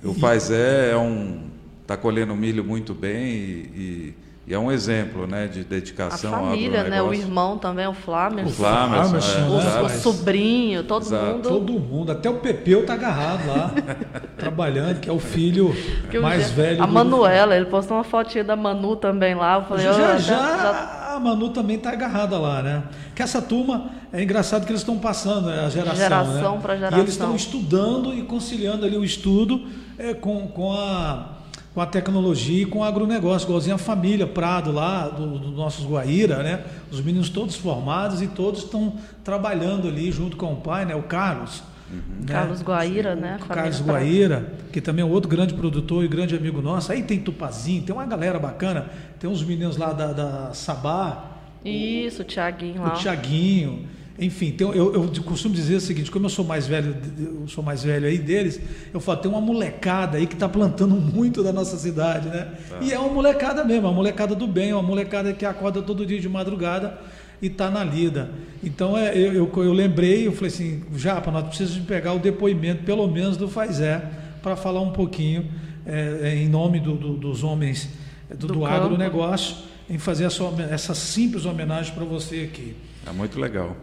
[0.04, 1.46] O Fazé é um
[1.88, 4.14] tá colhendo milho muito bem e, e-
[4.48, 7.02] e é um exemplo, né, de A dedicação ao família, né?
[7.02, 8.50] O irmão também, o Flamengo.
[8.50, 9.82] O Flamengo, Flamengo, é, né?
[9.82, 11.26] O, o sobrinho, todo Exato.
[11.26, 11.50] mundo.
[11.50, 13.72] Todo mundo, até o Pepeu tá agarrado lá,
[14.38, 15.74] trabalhando, que é o filho
[16.12, 16.84] Que o mais Gê- velho.
[16.84, 19.56] A do- Manuela, ele postou uma fotinha da Manu também lá.
[19.56, 22.84] Eu falei, Já, "Oh, já, já- a Manu também tá agarrada lá, né?
[23.16, 26.62] Que essa turma, é engraçado que eles estão passando né, a geração, Geração né?
[26.62, 27.08] pra E eles geração.
[27.08, 29.62] estão estudando e conciliando ali o estudo
[29.98, 31.30] é, com, com, a,
[31.74, 35.86] com a tecnologia e com o agronegócio, igualzinho a família Prado lá, dos do nossos
[35.86, 36.64] Guaíra, né?
[36.92, 40.96] Os meninos todos formados e todos estão trabalhando ali junto com o pai, né?
[40.96, 41.64] O Carlos.
[41.90, 42.26] Né?
[42.28, 43.38] Carlos Guaíra, né?
[43.42, 43.82] O Família Carlos.
[43.82, 46.92] Guaíra, que também é outro grande produtor e grande amigo nosso.
[46.92, 48.88] Aí tem Tupazinho, tem uma galera bacana.
[49.20, 51.32] Tem uns meninos lá da, da Sabá,
[51.64, 52.92] Isso, o Thiaguinho o lá.
[52.92, 53.88] Tiaguinho.
[54.18, 56.96] Enfim, tem- eu, eu costumo dizer o seguinte, como eu sou mais velho,
[57.42, 58.62] eu sou mais velho aí deles,
[58.94, 62.48] eu falo, tem uma molecada aí que está plantando muito da nossa cidade, né?
[62.82, 66.18] E é uma molecada mesmo, uma molecada do bem, uma molecada que acorda todo dia
[66.22, 66.98] de madrugada
[67.42, 68.30] e está na lida.
[68.64, 72.20] Então é, eu, eu, eu lembrei, eu falei assim, Japa, nós precisamos de pegar o
[72.20, 74.02] depoimento, pelo menos do Fazé,
[74.42, 75.46] para falar um pouquinho
[75.86, 77.90] é, é, em nome do- do- dos homens
[78.30, 79.56] é, do, Do do agronegócio,
[79.90, 82.76] em fazer essa, essa simples homenagem para você aqui.
[83.08, 83.76] É muito legal.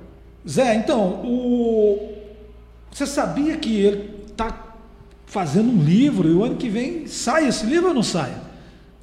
[0.48, 2.12] Zé, então, o...
[2.90, 4.74] você sabia que ele está
[5.26, 8.32] fazendo um livro e o ano que vem sai esse livro ou não sai?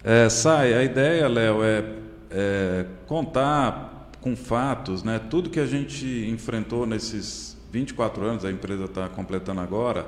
[0.04, 1.84] É, sai, a ideia, Léo, é,
[2.32, 3.89] é contar
[4.22, 9.62] com fatos, né, tudo que a gente enfrentou nesses 24 anos, a empresa está completando
[9.62, 10.06] agora,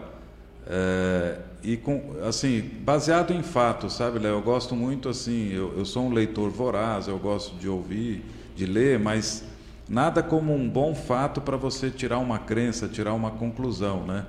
[0.68, 4.34] é, e com, assim, baseado em fatos, sabe, Léo?
[4.34, 8.24] Eu gosto muito, assim, eu, eu sou um leitor voraz, eu gosto de ouvir,
[8.56, 9.44] de ler, mas
[9.88, 14.26] nada como um bom fato para você tirar uma crença, tirar uma conclusão, né?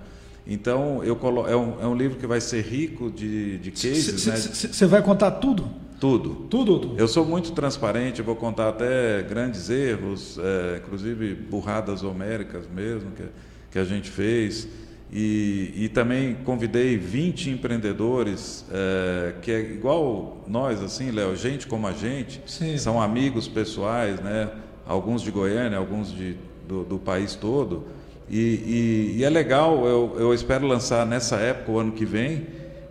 [0.46, 4.26] Então, eu colo é, um, é um livro que vai ser rico de, de cases,
[4.26, 4.34] né?
[4.34, 5.70] Você vai contar tudo?
[6.02, 6.30] Tudo.
[6.50, 6.78] Tudo?
[6.80, 6.98] tudo.
[6.98, 13.22] Eu sou muito transparente, vou contar até grandes erros, é, inclusive burradas homéricas mesmo, que,
[13.70, 14.66] que a gente fez.
[15.12, 21.86] E, e também convidei 20 empreendedores, é, que é igual nós, assim, Léo, gente como
[21.86, 22.76] a gente, Sim.
[22.78, 24.50] são amigos pessoais, né?
[24.84, 26.34] alguns de Goiânia, alguns de,
[26.66, 27.84] do, do país todo.
[28.28, 32.44] E, e- e é legal, eu, eu espero lançar nessa época, o ano que vem,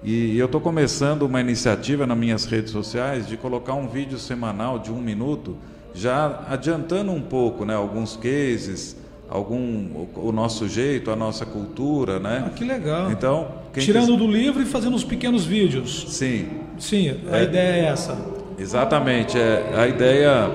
[0.04, 4.80] e eu estou começando uma iniciativa nas minhas redes sociais de colocar um vídeo semanal
[4.80, 5.56] de um minuto,
[5.94, 8.96] já adiantando um pouco, né, alguns cases,
[9.30, 12.46] algum o, nosso jeito, a nossa cultura, né?
[12.48, 13.12] Ah, que legal.
[13.12, 16.04] Então, Tirando do livro e fazendo uns pequenos vídeos.
[16.04, 17.44] quis- sim, Sim, a É.
[17.44, 18.18] ideia é essa.
[18.58, 19.38] Exatamente.
[19.38, 20.52] É, a ideia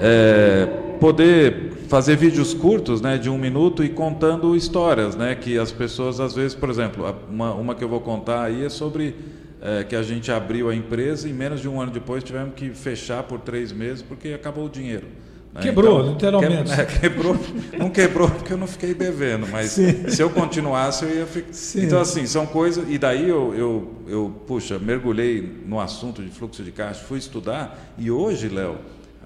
[0.00, 0.66] é
[1.00, 6.20] poder fazer vídeos curtos, né, de um minuto e contando histórias, né, que as pessoas
[6.20, 9.14] às vezes, por exemplo, uma, uma que eu vou contar aí é sobre
[9.60, 12.70] é, que a gente abriu a empresa e menos de um ano depois tivemos que
[12.70, 15.06] fechar por três meses porque acabou o dinheiro.
[15.54, 15.62] né?
[15.62, 16.72] Quebrou, literalmente.
[16.74, 17.36] que- é, quebrou,
[17.78, 21.52] não quebrou porque eu não fiquei devendo, mas se eu continuasse eu ia ficar.
[21.52, 21.84] Sim.
[21.86, 26.62] Então assim são coisas e daí eu, eu, eu puxa mergulhei no assunto de fluxo
[26.62, 28.76] de caixa, fui estudar e hoje, Léo,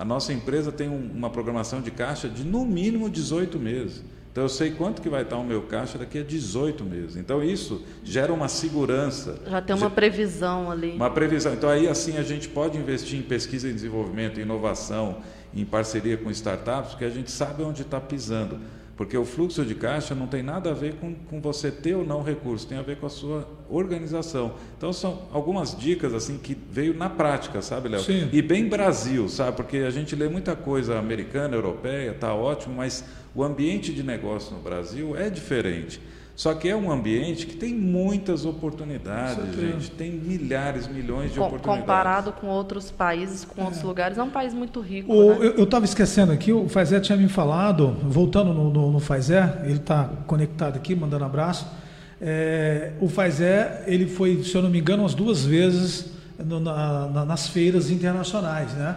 [0.02, 4.02] a nossa empresa tem um- uma programação de caixa de no mínimo 18 meses.
[4.32, 7.14] Então eu sei quanto que vai estar o meu caixa daqui a 18 meses.
[7.16, 9.38] Então isso gera uma segurança.
[9.48, 10.90] Já tem uma previsão ali.
[10.96, 11.52] Uma previsão.
[11.54, 15.18] Então aí assim a gente pode investir em pesquisa e desenvolvimento, em inovação,
[15.54, 18.58] em parceria com startups, porque a gente sabe onde está pisando.
[18.96, 22.04] Porque o fluxo de caixa não tem nada a ver com, com você ter ou
[22.04, 24.54] não recurso, tem a ver com a sua organização.
[24.76, 28.02] Então são algumas dicas assim que veio na prática, sabe, Léo?
[28.02, 28.28] Sim.
[28.32, 29.56] E bem Brasil, sabe?
[29.56, 34.54] Porque a gente lê muita coisa americana, europeia, tá ótimo, mas o ambiente de negócio
[34.54, 36.00] no Brasil é diferente.
[36.34, 39.90] Só que é um ambiente que tem muitas oportunidades, gente.
[39.90, 41.80] Tem milhares, milhões de Com- oportunidades.
[41.82, 45.12] comparado com outros países, com outros lugares, é um país muito rico.
[45.12, 45.52] O- né?
[45.58, 49.74] eu estava esquecendo aqui, o Fazé tinha me falado, voltando no, no, no Fazé, ele
[49.74, 51.66] está conectado aqui, mandando abraço.
[52.20, 57.08] É, o Fazé, ele foi, se eu não me engano, umas duas vezes no- na-
[57.08, 58.96] na- nas feiras internacionais, né?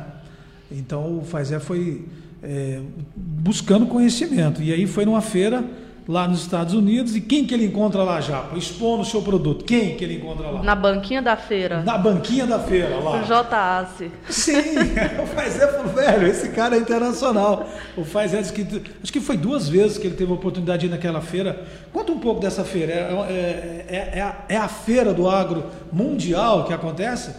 [0.71, 2.05] Então o Fazer foi
[2.47, 2.79] é,
[3.15, 4.61] buscando conhecimento.
[4.61, 5.63] E aí foi numa feira
[6.07, 7.15] lá nos Estados Unidos.
[7.15, 8.57] E quem que ele encontra lá, Japa?
[8.57, 9.65] Expondo o seu produto.
[9.65, 10.63] Quem que ele encontra lá?
[10.63, 11.81] Na banquinha da feira.
[11.83, 13.21] Na banquinha da feira, lá.
[13.21, 14.11] O JAC.
[14.29, 14.53] Sim,
[15.21, 17.67] o Faisé falou, velho, esse cara é internacional.
[17.97, 20.87] O Faisé disse que, acho que foi duas vezes que ele teve a oportunidade de
[20.87, 21.65] ir naquela feira.
[21.91, 22.93] Conta um pouco dessa feira.
[22.93, 27.33] É, é, é, é a, é a feira do agro mundial que acontece?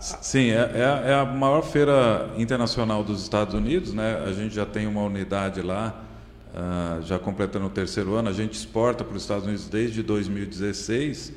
[0.00, 4.22] Sim, é, é, é, a maior feira internacional dos Estados Unidos, né?
[4.26, 6.07] A gente já tem uma unidade lá
[6.58, 8.28] uh, já completando o terceiro ano.
[8.28, 11.32] A gente exporta para os Estados Unidos desde 2016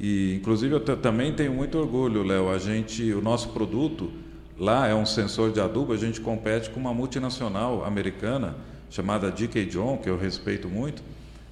[0.00, 2.50] e, inclusive, eu também tenho muito orgulho, Léo.
[2.50, 4.10] A gente, o nosso produto
[4.58, 5.92] lá é um sensor de adubo.
[5.92, 8.56] A gente compete com uma multinacional americana
[8.90, 11.02] chamada DK John, que eu respeito muito,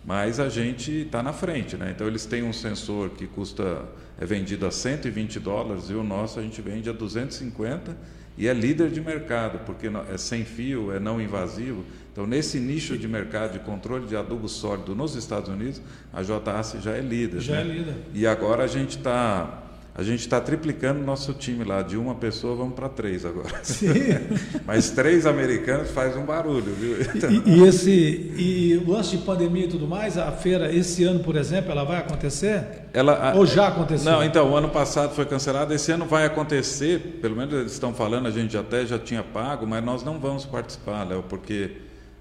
[0.05, 1.91] mas a gente está na frente, né?
[1.95, 3.85] Então eles têm um sensor que custa
[4.21, 7.97] é vendido a 120 dólares e o nosso a gente vende a 250
[8.37, 11.85] e é líder de mercado porque é sem fio, é não invasivo.
[12.13, 15.81] Então, nesse nicho de mercado de controle de adubo sólido nos Estados Unidos,
[16.13, 17.41] a JAC já é líder.
[17.41, 17.61] Já né?
[17.61, 17.95] é líder.
[18.13, 19.61] E agora a gente está
[19.93, 21.83] a gente está triplicando nosso time lá.
[21.83, 23.55] De uma pessoa, vamos para três agora.
[23.63, 23.89] Sim.
[24.65, 26.97] Mas três americanos faz um barulho, viu?
[27.15, 27.31] Então...
[27.31, 31.21] E, e, esse e o lance de pandemia e tudo mais, a feira esse ano,
[31.21, 32.65] por exemplo, ela vai acontecer?
[32.93, 34.11] Ela, Ou já aconteceu?
[34.11, 37.93] Não, então, o ano passado foi cancelado, esse ano vai acontecer, pelo menos eles estão
[37.93, 41.73] falando, a gente até já tinha pago, mas nós não vamos participar, Léo, porque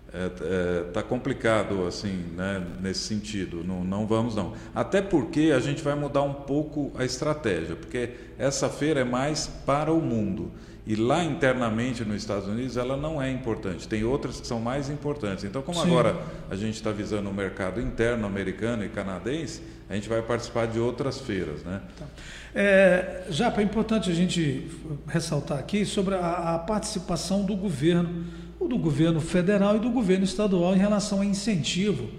[0.09, 3.63] está é, é, tá complicado assim né, nesse sentido.
[3.63, 4.53] Não, não vamos não.
[4.73, 9.47] Até porque a gente vai mudar um pouco a estratégia porque essa feira é mais
[9.65, 10.51] para o mundo.
[10.87, 13.87] E lá internamente nos Estados Unidos ela não é importante.
[13.87, 15.43] Tem outras que são mais importantes.
[15.43, 15.87] Então como Sim.
[15.87, 16.17] agora
[16.49, 20.79] a gente está visando o mercado interno americano e canadense a gente vai participar de
[20.79, 21.81] outras feiras né?
[21.97, 22.05] Tá.
[22.53, 24.69] é, já é importante a gente
[25.07, 28.25] ressaltar aqui sobre a, a participação do governo
[28.59, 32.09] o do governo federal e do governo estadual em relação a incentivo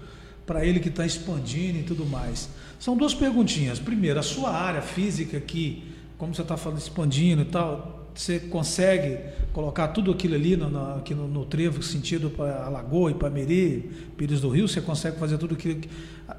[0.45, 2.49] para ele que está expandindo e tudo mais.
[2.79, 3.79] São duas perguntinhas.
[3.79, 5.83] Primeiro, a sua área física que,
[6.17, 9.19] como você está falando, expandindo e tal, você consegue
[9.53, 14.41] colocar tudo aquilo ali no, no, aqui no, no trevo, sentido para Alagoa, Ipameri, Pires
[14.41, 15.81] do Rio, você consegue fazer tudo aquilo,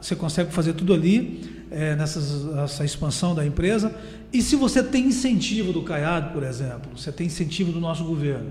[0.01, 3.95] você consegue fazer tudo ali é, nessa expansão da empresa.
[4.33, 8.51] E se você tem incentivo do Caiado, por exemplo, você tem incentivo do nosso governo,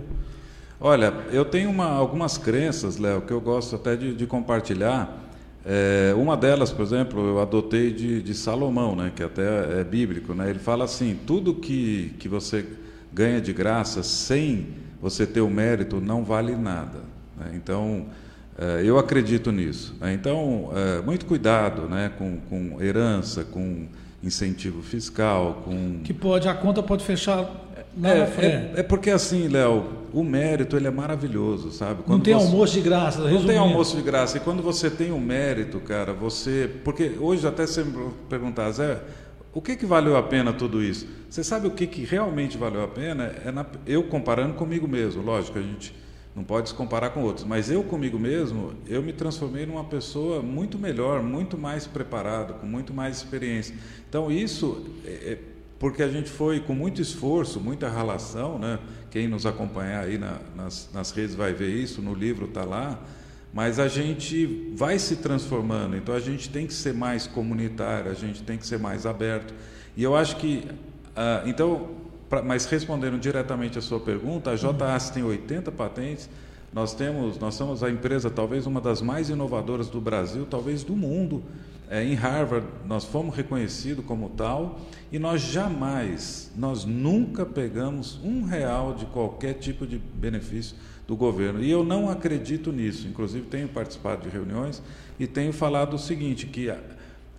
[0.83, 5.15] Olha, eu tenho uma, algumas crenças, Léo, que eu gosto até de, de compartilhar.
[5.63, 10.33] É, uma delas, por exemplo, eu adotei de, de, Salomão, né, que até é bíblico.
[10.33, 12.65] Né, ele fala assim: tudo que, que você
[13.13, 16.97] ganha de graça sem você ter o mérito não vale nada.
[17.37, 18.07] Né, então,
[18.57, 19.95] é, eu acredito nisso.
[20.01, 23.85] Né, então, é, muito cuidado né, com, com herança, com
[24.23, 27.69] incentivo fiscal, com que pode a conta pode fechar
[28.03, 32.03] é, é, é, porque assim, Léo, o mérito ele é maravilhoso, sabe?
[32.03, 32.45] Quando não tem você...
[32.45, 33.39] almoço de graça, resumindo.
[33.39, 34.37] Não tem almoço de graça.
[34.37, 36.69] E quando você tem o um mérito, cara, você.
[36.83, 39.01] Porque hoje até você me perguntar, Zé,
[39.53, 41.07] o que, que valeu a pena tudo isso?
[41.29, 43.33] Você sabe o que, que realmente valeu a pena?
[43.45, 43.65] É na...
[43.85, 45.93] eu comparando comigo mesmo, lógico, a gente
[46.35, 50.41] não pode se comparar com outros, mas eu comigo mesmo, eu me transformei numa pessoa
[50.41, 53.75] muito melhor, muito mais preparado, com muito mais experiência.
[54.07, 55.37] Então isso é, é
[55.77, 58.79] porque a gente foi com muito esforço, muita relação, né?
[59.11, 62.97] Quem nos acompanhar aí na, nas, nas redes vai ver isso, no livro está lá.
[63.53, 68.13] Mas a gente vai se transformando, então a gente tem que ser mais comunitário, a
[68.13, 69.53] gente tem que ser mais aberto.
[69.97, 70.65] E eu acho que,
[71.13, 71.89] ah, então,
[72.29, 76.29] pra, mas respondendo diretamente a sua pergunta, a JAS tem 80 patentes.
[76.71, 80.95] Nós temos, nós somos a empresa talvez uma das mais inovadoras do Brasil, talvez do
[80.95, 81.43] mundo.
[81.91, 84.79] É, em Harvard nós fomos reconhecidos como tal
[85.11, 91.61] e nós jamais, nós nunca pegamos um real de qualquer tipo de benefício do governo.
[91.61, 93.05] E eu não acredito nisso.
[93.09, 94.81] Inclusive tenho participado de reuniões
[95.19, 96.77] e tenho falado o seguinte, que a,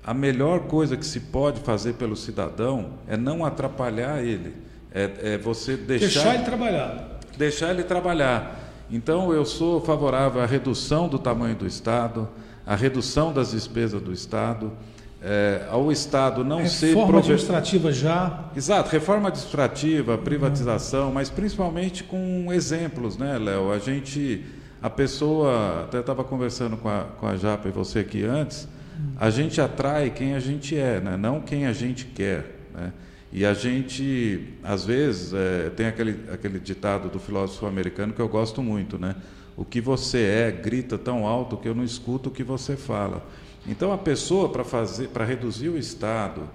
[0.05, 4.55] a melhor coisa que se pode fazer pelo cidadão é não atrapalhar ele.
[4.93, 7.21] É, é você deixar, deixar ele trabalhar.
[7.39, 8.71] Deixar ele trabalhar.
[8.91, 12.29] Então eu sou favorável à redução do tamanho do Estado,
[12.67, 14.73] à redução das despesas do Estado
[15.25, 16.87] é, ao Estado não reforma ser.
[16.89, 18.45] Reforma administrativa já.
[18.57, 21.15] Exato, reforma administrativa, privatização, uhum.
[21.15, 23.71] mas principalmente com exemplos, né, Léo?
[23.71, 24.45] A gente.
[24.83, 25.85] A pessoa.
[25.85, 28.67] Até estava conversando com a, com a Japa e você aqui antes.
[29.17, 31.17] A gente atrai quem a gente é, né?
[31.17, 32.59] não quem a gente quer.
[32.75, 32.93] Né?
[33.33, 38.29] E a gente, às vezes, é, tem aquele, aquele ditado do filósofo americano que eu
[38.29, 39.15] gosto muito, né?
[39.63, 43.25] O que você é grita tão alto que eu não escuto o que você fala.
[43.65, 46.51] Então a pessoa para fazer, para reduzir o Estado,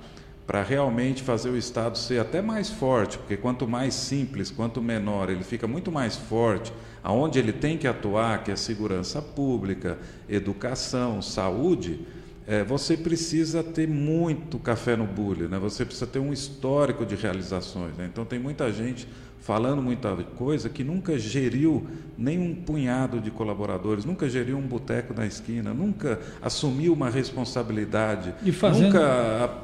[0.46, 5.30] para realmente fazer o Estado ser até mais forte, porque quanto mais simples, quanto menor,
[5.30, 9.98] ele fica muito mais forte, aonde ele tem que atuar, que é segurança pública,
[10.28, 12.06] educação, saúde,
[12.46, 15.58] é, você precisa ter muito café no bule, né?
[15.58, 17.96] você precisa ter um histórico de realizações.
[17.96, 18.10] Né?
[18.12, 19.08] Então tem muita gente
[19.48, 21.88] falando muita coisa que nunca geriu
[22.18, 28.36] nem um punhado de colaboradores, nunca geriu um boteco na esquina, nunca assumiu uma responsabilidade,
[28.44, 28.88] e fazendo...
[28.88, 29.00] nunca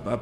[0.06, 0.20] a, a,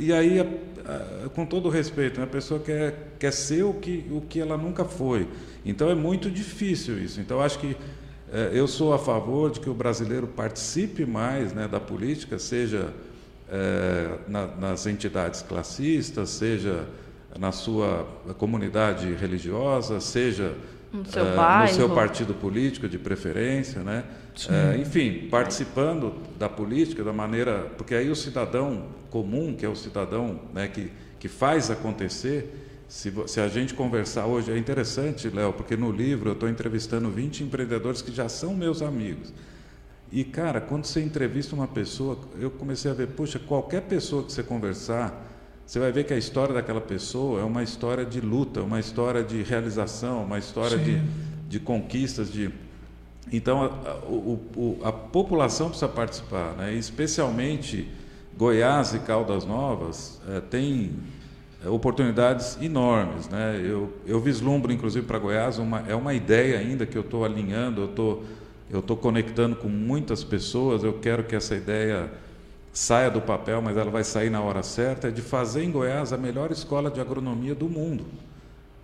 [0.00, 4.20] e aí a, com todo respeito, né, a pessoa quer quer ser o que o
[4.20, 5.28] que ela nunca foi.
[5.64, 7.20] Então é muito difícil isso.
[7.20, 7.76] Então acho que
[8.32, 12.92] é, eu sou a favor de que o brasileiro participe mais né, da política, seja
[13.48, 16.84] é, na, nas entidades classistas, seja
[17.38, 18.06] na sua
[18.38, 20.54] comunidade religiosa, seja
[20.92, 24.04] no seu, uh, no seu partido político de preferência, né?
[24.48, 29.76] Uh, enfim, participando da política da maneira, porque aí o cidadão comum, que é o
[29.76, 35.52] cidadão né, que, que faz acontecer, se, se a gente conversar hoje, é interessante, Léo,
[35.52, 39.32] porque no livro eu estou entrevistando 20 empreendedores que já são meus amigos.
[40.10, 44.30] E, cara, quando você entrevista uma pessoa, eu comecei a ver, puxa, qualquer pessoa que
[44.30, 45.31] você conversar,
[45.72, 49.24] você vai ver que a história daquela pessoa é uma história de luta, uma história
[49.24, 51.00] de realização, uma história de,
[51.48, 52.30] de conquistas.
[52.30, 52.50] De...
[53.32, 56.74] Então, a, a, a, população precisa participar, né?
[56.74, 57.88] especialmente
[58.36, 60.92] Goiás e Caldas Novas é, tem
[61.64, 63.26] é, oportunidades enormes.
[63.30, 63.58] Né?
[63.64, 67.80] Eu, eu vislumbro, inclusive, para Goiás, uma, é uma ideia ainda que eu estou alinhando,
[67.80, 68.24] eu estou
[68.70, 72.10] eu estou conectando com muitas pessoas, eu quero que essa ideia
[72.72, 76.12] saia do papel, mas ela vai sair na hora certa, é de fazer em Goiás
[76.12, 78.06] a melhor escola de agronomia do mundo.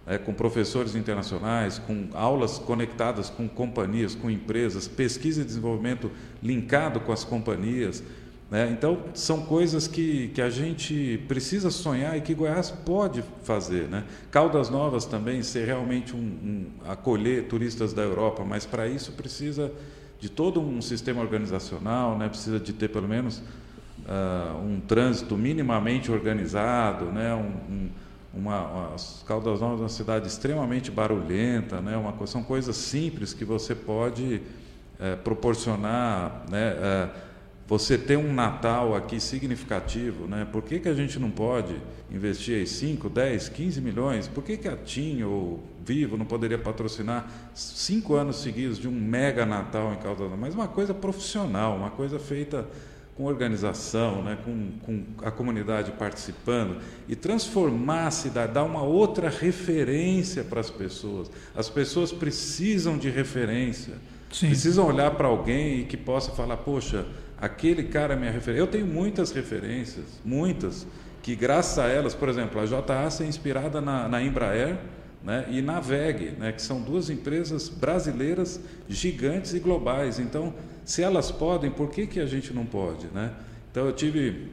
[0.06, 6.10] É, com professores internacionais, com aulas conectadas com companhias, com empresas, pesquisa e desenvolvimento
[6.42, 8.02] linkado com as companhias.
[8.50, 8.70] Né?
[8.70, 13.86] Então, são coisas que, que a gente precisa sonhar e que Goiás pode fazer.
[13.88, 14.04] Né?
[14.30, 19.70] Caldas Novas também ser realmente um, um acolher turistas da Europa, mas para isso precisa
[20.18, 22.30] de todo um sistema organizacional, né?
[22.30, 23.42] precisa de ter pelo menos
[24.08, 27.34] uh, um trânsito minimamente organizado, né?
[27.34, 27.88] Um, um,
[28.34, 31.96] uma, as Caldas Novas é uma cidade extremamente barulhenta, né?
[31.96, 34.40] Uma, são coisas simples que você pode
[34.98, 36.74] uh, proporcionar, né?
[36.74, 37.28] Uh,
[37.66, 40.46] você ter um Natal aqui significativo, né?
[40.50, 41.76] Por que, que a gente não pode
[42.10, 44.26] investir aí 5, 10, 15 milhões?
[44.26, 48.92] Por que, que a TIM ou Vivo não poderia patrocinar cinco anos seguidos de um
[48.92, 50.38] mega Natal em Caldas Novas?
[50.38, 52.66] Mas uma coisa profissional, uma coisa feita
[53.18, 59.28] com organização, né, com, com, a comunidade participando e transformar a cidade, dar uma outra
[59.28, 61.28] referência para as pessoas.
[61.56, 63.94] As pessoas precisam de referência,
[64.30, 64.46] Sim.
[64.46, 67.04] precisam olhar para alguém e que possa falar: poxa,
[67.36, 68.62] aquele cara é minha referência.
[68.62, 70.86] Eu tenho muitas referências, muitas,
[71.20, 74.78] que graças a elas, por exemplo, a JA é inspirada na, na Embraer.
[75.20, 80.20] Né, e na VEG, né, que são duas empresas brasileiras gigantes e globais.
[80.20, 80.54] Então,
[80.88, 83.08] se elas podem, por que, que a gente não pode?
[83.08, 83.30] Né?
[83.70, 84.48] Então eu tive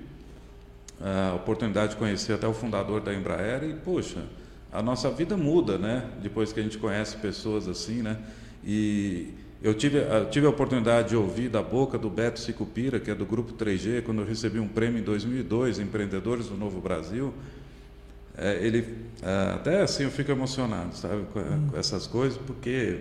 [1.01, 4.21] a oportunidade de conhecer até o fundador da Embraer e, poxa,
[4.69, 6.09] a nossa vida muda, né?
[6.21, 8.17] Depois que a gente conhece pessoas assim, né?
[8.65, 9.33] E
[9.63, 13.15] eu tive, eu tive a oportunidade de ouvir da boca do Beto Sicupira, que é
[13.15, 17.33] do Grupo 3G, quando eu recebi um prêmio em 2002, Empreendedores do Novo Brasil.
[18.37, 18.85] É, ele,
[19.23, 22.99] é, até assim eu fico emocionado, sabe, com, com essas coisas, porque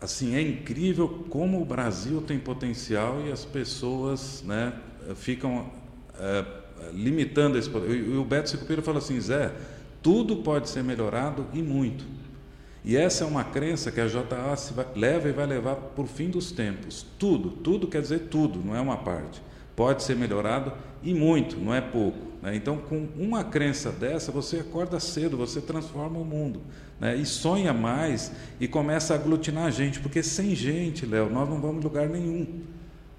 [0.00, 4.72] assim é incrível como o Brasil tem potencial e as pessoas né,
[5.14, 5.70] ficam
[6.18, 6.44] é,
[6.92, 7.90] limitando esse poder.
[7.90, 9.52] E o Beto Sicupira fala assim, Zé,
[10.02, 12.04] tudo pode ser melhorado e muito.
[12.84, 14.54] E essa é uma crença que a JA
[14.94, 17.04] leva e vai levar por fim dos tempos.
[17.18, 19.42] Tudo, tudo quer dizer tudo, não é uma parte.
[19.76, 20.72] Pode ser melhorado
[21.02, 22.18] e muito, não é pouco.
[22.42, 22.56] Né?
[22.56, 26.62] Então, com uma crença dessa, você acorda cedo, você transforma o mundo.
[26.98, 27.14] Né?
[27.14, 31.82] E sonha mais e começa a aglutinar gente, porque sem gente, Léo, nós não vamos
[31.82, 32.62] em lugar nenhum.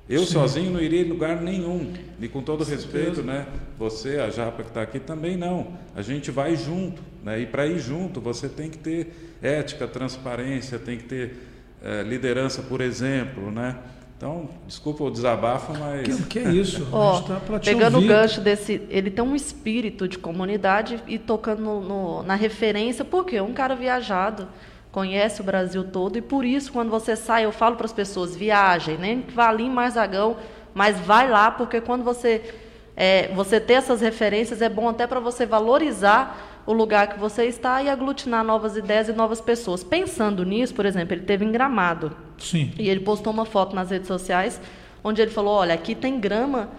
[0.09, 0.33] Eu Sim.
[0.33, 1.93] sozinho não iria em lugar nenhum.
[2.19, 3.45] E com todo respeito, né?
[3.77, 5.73] Você, a Japa que está aqui, também não.
[5.93, 7.01] A gente vai junto.
[7.23, 7.41] Né?
[7.41, 11.37] E para ir junto, você tem que ter ética, transparência, tem que ter
[11.83, 13.77] é, liderança, por exemplo, né?
[14.17, 16.21] Então, desculpa o desabafo, mas.
[16.21, 16.87] Que, que é isso?
[16.91, 18.81] oh, tá pegando o gancho desse.
[18.89, 23.75] Ele tem um espírito de comunidade e tocando no, no, na referência, porque um cara
[23.75, 24.47] viajado
[24.91, 28.35] conhece o Brasil todo e por isso, quando você sai, eu falo para as pessoas:
[28.35, 30.37] viajem, nem vá ali em Marzagão,
[30.73, 32.41] mas vai lá, porque quando você.
[32.99, 37.45] É, você ter essas referências é bom até para você valorizar o lugar que você
[37.45, 39.83] está e aglutinar novas ideias e novas pessoas.
[39.83, 42.15] Pensando nisso, por exemplo, ele teve em Gramado.
[42.37, 42.71] Sim.
[42.77, 44.61] E ele postou uma foto nas redes sociais
[45.03, 46.69] onde ele falou: olha, aqui tem grama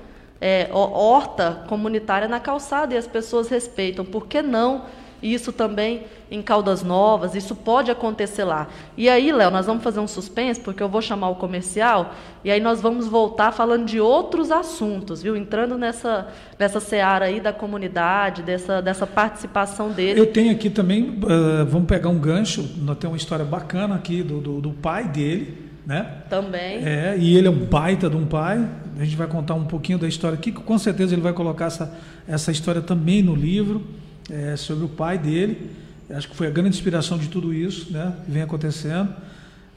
[0.40, 4.04] é, horta comunitária na calçada e as pessoas respeitam.
[4.04, 4.84] Por que não?
[5.22, 8.68] Isso também em Caldas Novas, isso pode acontecer lá.
[8.96, 12.14] E aí, Léo, nós vamos fazer um suspense, porque eu vou chamar o comercial,
[12.44, 15.36] e aí nós vamos voltar falando de outros assuntos, viu?
[15.36, 20.20] Entrando nessa, nessa seara aí da comunidade, dessa, dessa participação dele.
[20.20, 24.22] Eu tenho aqui também, uh, vamos pegar um gancho, nós temos uma história bacana aqui
[24.22, 26.06] do, do, do pai dele, né?
[26.28, 26.84] Também.
[26.84, 28.68] É, e ele é um baita de um pai.
[28.98, 31.64] A gente vai contar um pouquinho da história aqui, que com certeza ele vai colocar
[31.64, 31.96] essa,
[32.26, 33.82] essa história também no livro,
[34.30, 35.70] é, sobre o pai dele.
[36.10, 38.14] Acho que foi a grande inspiração de tudo isso, né?
[38.24, 39.12] Que vem acontecendo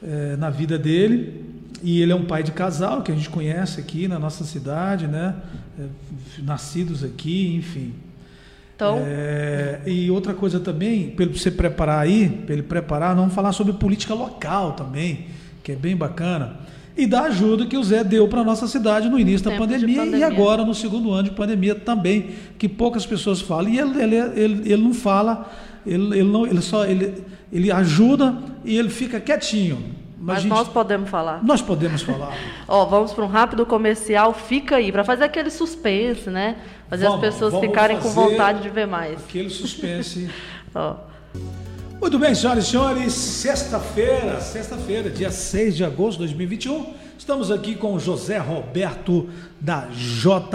[0.01, 1.45] é, na vida dele.
[1.83, 5.07] E ele é um pai de casal que a gente conhece aqui na nossa cidade,
[5.07, 5.35] né?
[5.79, 5.83] É,
[6.43, 7.93] nascidos aqui, enfim.
[8.75, 8.99] Então.
[9.05, 13.73] É, e outra coisa também, para você preparar aí, para ele preparar, vamos falar sobre
[13.73, 15.27] política local também,
[15.63, 16.57] que é bem bacana.
[16.95, 19.99] E da ajuda que o Zé deu para a nossa cidade no início da pandemia,
[19.99, 23.69] pandemia, e agora no segundo ano de pandemia também, que poucas pessoas falam.
[23.69, 25.49] E ele, ele, ele, ele não fala
[25.85, 29.77] ele, ele, não, ele só ele, ele ajuda e ele fica quietinho.
[30.17, 31.43] Mas, Mas gente, nós podemos falar.
[31.43, 32.35] Nós podemos falar.
[32.67, 34.33] Ó, vamos para um rápido comercial.
[34.33, 36.57] Fica aí para fazer aquele suspense, né?
[36.87, 39.19] Fazer vamos, as pessoas ficarem com vontade de ver mais.
[39.19, 40.29] Aquele suspense.
[40.75, 40.95] Ó.
[42.01, 47.75] Muito bem, senhoras e senhores, sexta-feira, sexta-feira, dia 6 de agosto de 2021, estamos aqui
[47.75, 49.29] com José Roberto
[49.61, 50.51] da JAC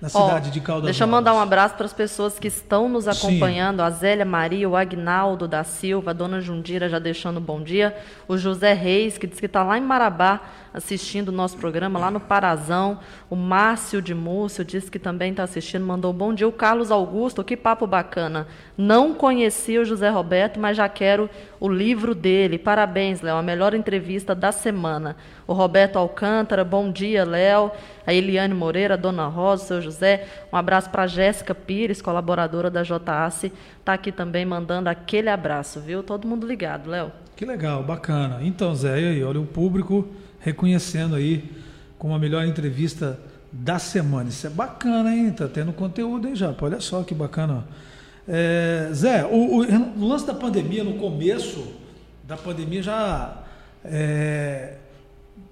[0.00, 3.08] na cidade de Caldas Deixa eu mandar um abraço para as pessoas que estão nos
[3.08, 3.78] acompanhando.
[3.78, 3.82] Sim.
[3.82, 7.96] A Zélia Maria, o Agnaldo da Silva, a dona Jundira já deixando um bom dia.
[8.28, 10.40] O José Reis, que diz que está lá em Marabá
[10.78, 13.00] assistindo o nosso programa, lá no Parazão.
[13.28, 16.48] O Márcio de Múcio disse que também está assistindo, mandou bom dia.
[16.48, 18.46] O Carlos Augusto, que papo bacana.
[18.76, 21.28] Não conhecia o José Roberto, mas já quero
[21.60, 22.58] o livro dele.
[22.58, 25.16] Parabéns, Léo, a melhor entrevista da semana.
[25.46, 27.72] O Roberto Alcântara, bom dia, Léo.
[28.06, 30.26] A Eliane Moreira, a Dona Rosa, o seu José.
[30.52, 33.52] Um abraço para Jéssica Pires, colaboradora da JAC.
[33.80, 36.02] Está aqui também mandando aquele abraço, viu?
[36.02, 37.12] Todo mundo ligado, Léo.
[37.34, 38.38] Que legal, bacana.
[38.42, 40.08] Então, Zé, aí, olha o público
[40.48, 41.50] reconhecendo aí
[41.98, 43.18] como a melhor entrevista
[43.50, 44.28] da semana.
[44.28, 45.30] Isso é bacana, hein?
[45.30, 46.54] Tá tendo conteúdo aí já.
[46.60, 47.66] Olha só que bacana.
[48.26, 51.66] É, Zé, o, o, lance da pandemia, no começo
[52.26, 53.42] da pandemia, já
[53.84, 54.74] é,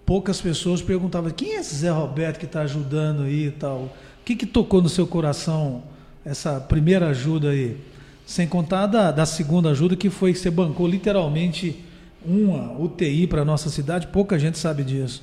[0.04, 3.78] poucas pessoas perguntavam quem é esse Zé Roberto que está ajudando aí e tal.
[3.78, 3.90] O
[4.24, 5.84] que, que tocou no seu coração
[6.24, 7.78] essa primeira ajuda aí?
[8.26, 11.82] Sem contar da, da segunda ajuda, que foi que você bancou literalmente
[12.26, 15.22] uma UTI para a nossa cidade, pouca gente sabe disso.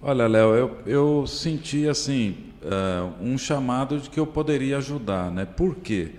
[0.00, 5.44] Olha, Léo, eu, eu senti assim uh, um chamado de que eu poderia ajudar, né?
[5.44, 6.10] Por quê?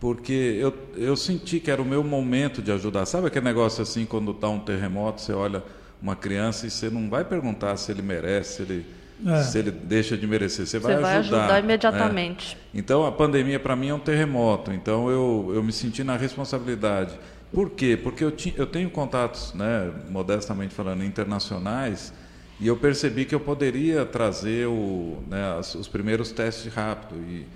[0.00, 3.04] Porque eu, eu senti que era o meu momento de ajudar.
[3.06, 5.62] Sabe aquele negócio assim, quando está um terremoto, você olha
[6.00, 8.86] uma criança e você não vai perguntar se ele merece, se ele,
[9.26, 9.42] é.
[9.42, 11.44] se ele deixa de merecer, você, você vai, vai ajudar.
[11.44, 12.56] ajudar imediatamente.
[12.56, 12.78] É.
[12.78, 14.72] Então a pandemia para mim é um terremoto.
[14.72, 17.18] Então eu, eu me senti na responsabilidade
[17.56, 17.96] por quê?
[17.96, 22.12] Porque eu, tinha, eu tenho contatos, né, modestamente falando, internacionais,
[22.60, 27.18] e eu percebi que eu poderia trazer o, né, os primeiros testes rápido.
[27.18, 27.46] E,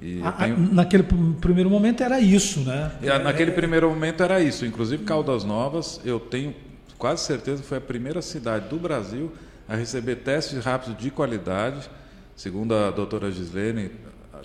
[0.00, 0.56] e a, tenho...
[0.56, 1.02] Naquele
[1.42, 2.90] primeiro momento era isso, né?
[3.22, 3.54] naquele é...
[3.54, 4.64] primeiro momento era isso.
[4.64, 6.54] Inclusive, Caldas Novas, eu tenho
[6.96, 9.30] quase certeza que foi a primeira cidade do Brasil
[9.68, 11.90] a receber testes rápidos de qualidade.
[12.34, 13.90] Segundo a doutora Gislene,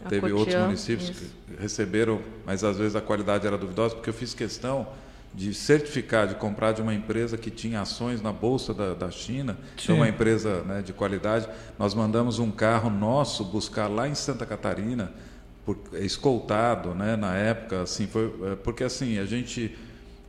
[0.10, 1.32] teve outros municípios isso.
[1.48, 4.86] que receberam, mas às vezes a qualidade era duvidosa, porque eu fiz questão
[5.36, 9.58] de certificar, de comprar de uma empresa que tinha ações na Bolsa da, da China,
[9.76, 11.48] de uma empresa né, de qualidade.
[11.78, 15.12] Nós mandamos um carro nosso buscar lá em Santa Catarina,
[15.66, 19.76] por, escoltado né, na época, assim, foi, é, porque assim, a gente,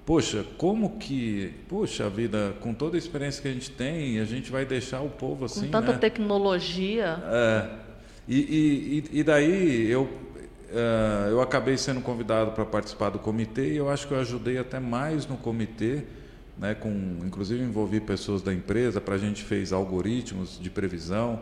[0.04, 4.50] poxa, como que, poxa vida, com toda a experiência que a gente tem, a gente
[4.50, 5.98] vai deixar o povo assim, Com tanta né?
[5.98, 7.22] tecnologia.
[7.26, 7.68] É,
[8.26, 10.25] e, e, e daí eu
[10.70, 14.58] uh, eu acabei sendo convidado para participar do comitê e eu acho que eu ajudei
[14.58, 16.04] até mais no comitê,
[16.58, 16.90] né, com,
[17.24, 21.40] inclusive envolvi pessoas da empresa, para a gente fez algoritmos de previsão,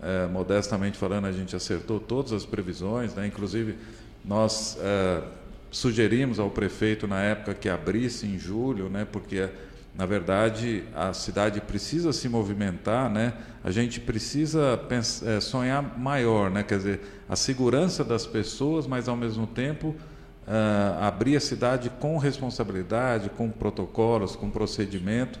[0.00, 3.76] uh, modestamente falando, a gente acertou todas as previsões, né, inclusive
[4.24, 5.24] nós uh,
[5.70, 9.48] sugerimos ao prefeito na época que abrisse em julho, né, porque
[9.94, 13.32] na verdade, a cidade precisa se movimentar, né?
[13.64, 16.62] A gente precisa pensar, é, sonhar maior, né?
[16.62, 22.16] Quer dizer, a segurança das pessoas, mas ao mesmo tempo uh, abrir a cidade com
[22.16, 25.38] responsabilidade, com protocolos, com procedimento.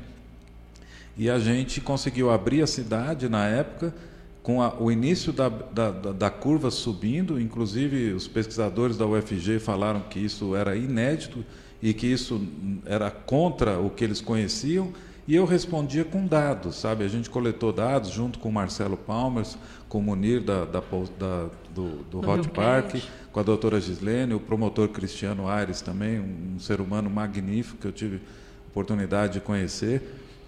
[1.16, 3.94] E a gente conseguiu abrir a cidade na época
[4.42, 10.00] com a, o início da, da, da, curva subindo, inclusive os pesquisadores da UFG falaram
[10.00, 11.44] que isso era inédito
[11.82, 12.40] e que isso
[12.84, 14.92] era contra o que eles conheciam,
[15.28, 17.04] E eu respondia com dados, sabe?
[17.04, 21.50] A gente coletou dados junto com o Marcelo Palmers, com o Munir da, da, da
[21.74, 22.96] do, do, do Hot Park,
[23.30, 27.86] com a doutora Gislene, o promotor Cristiano Aires também, um, um ser humano magnífico que
[27.86, 28.22] eu tive
[28.70, 30.00] oportunidade de conhecer.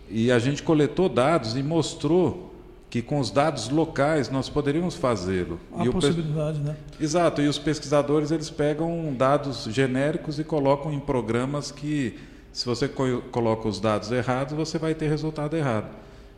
[0.09, 2.50] E a gente coletou dados e mostrou
[2.91, 5.61] que com os dados locais nós poderíamos fazê-lo.
[5.79, 6.65] A e possibilidade, pe...
[6.65, 6.77] né?
[7.01, 12.19] Exato, e os pesquisadores eles pegam dados genéricos e colocam em programas que,
[12.53, 15.87] se você co coloca os dados errados, você vai ter resultado errado.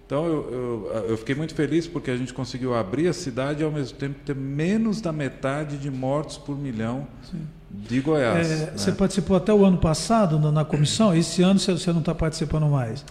[0.05, 3.65] Então eu, eu, eu, fiquei muito feliz porque a gente conseguiu abrir a cidade e
[3.65, 7.47] ao mesmo tempo ter menos da metade de mortos por milhão Sim.
[7.71, 8.51] de Goiás.
[8.51, 8.73] É, né?
[8.77, 12.67] Você participou até o ano passado na, na comissão, esse ano você não está participando
[12.67, 13.03] mais.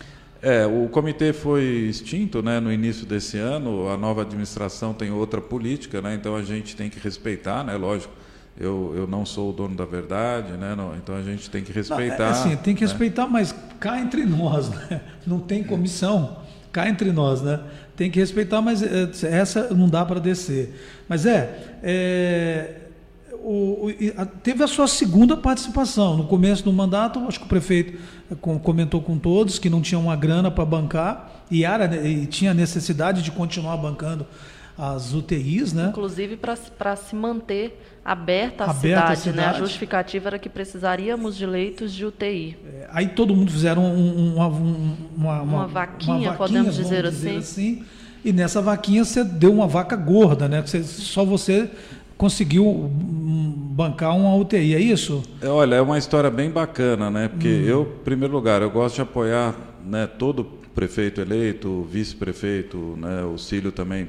[0.42, 5.40] É, o comitê foi extinto né, no início desse ano, a nova administração tem outra
[5.40, 8.12] política, né, então a gente tem que respeitar, né, lógico.
[8.60, 11.72] Eu, eu não sou o dono da verdade, né, não, então a gente tem que
[11.72, 12.18] respeitar.
[12.18, 12.90] Não, é, assim, tem que né?
[12.90, 15.02] respeitar, mas cá entre nós, né?
[15.28, 16.40] não tem comissão,
[16.72, 17.60] cá entre nós, né?
[17.96, 20.74] Tem que respeitar, mas é, essa não dá para descer.
[21.08, 22.81] Mas é, é
[23.44, 26.18] o, o, teve a sua segunda participação.
[26.18, 28.00] No começo do mandato, acho que o prefeito
[28.62, 33.22] comentou com todos que não tinha uma grana para bancar e, era, e tinha necessidade
[33.22, 34.26] de continuar bancando
[34.78, 35.90] as UTIs, né?
[35.90, 39.46] Inclusive para se manter aberta a, aberta cidade, a cidade, né?
[39.46, 42.58] A justificativa era que precisaríamos de leitos de UTI.
[42.66, 47.04] É, aí todo mundo fizeram um, uma, uma, uma, uma, vaquinha, uma vaquinha podemos dizer,
[47.04, 47.38] dizer assim.
[47.38, 47.86] assim.
[48.24, 50.62] E nessa vaquinha você deu uma vaca gorda, né?
[50.62, 51.70] Você, só você
[52.22, 52.88] conseguiu
[53.74, 55.24] bancar uma UTI, é isso?
[55.42, 57.28] É, olha, é uma história bem bacana, né?
[57.28, 57.66] Porque hum.
[57.66, 63.40] eu, em primeiro lugar, eu gosto de apoiar né, todo prefeito eleito, vice-prefeito, né, o
[63.40, 64.08] Cílio também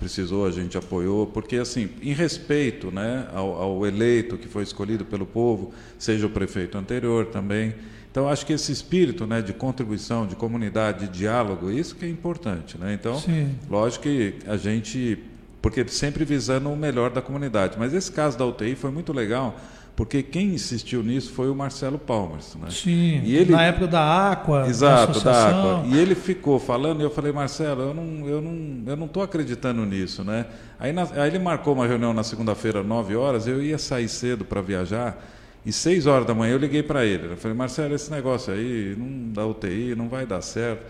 [0.00, 5.04] precisou, a gente apoiou, porque assim, em respeito né, ao, ao, eleito que foi escolhido
[5.04, 7.72] pelo povo, seja o prefeito anterior também.
[8.10, 12.08] Então, acho que esse espírito né, de contribuição, de comunidade, de diálogo, isso que é
[12.08, 12.76] importante.
[12.76, 12.94] Né?
[12.94, 13.54] Então, Sim.
[13.70, 15.22] lógico que a gente
[15.64, 17.76] porque sempre visando o melhor da comunidade.
[17.78, 19.58] Mas esse caso da UTI foi muito legal,
[19.96, 22.54] porque quem insistiu nisso foi o Marcelo Palmers.
[22.56, 22.68] Né?
[22.68, 24.68] Sim, e ele, na época da Aqua.
[24.68, 25.86] Exato, da, da Aqua.
[25.86, 29.22] E ele ficou falando, e eu falei, Marcelo, eu não eu não, eu não estou
[29.22, 30.22] acreditando nisso.
[30.22, 30.44] Né?
[30.78, 34.44] Aí, na, aí ele marcou uma reunião na segunda-feira, 9 horas, eu ia sair cedo
[34.44, 35.16] para viajar,
[35.64, 37.32] e 6 horas da manhã eu liguei para ele.
[37.32, 40.84] Eu falei, Marcelo, esse negócio aí, não dá UTI, não vai dar certo.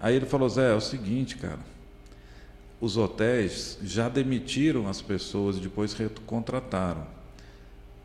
[0.00, 1.73] Aí ele falou, Zé, é o seguinte, cara
[2.84, 7.06] os hotéis já demitiram as pessoas e depois recontrataram.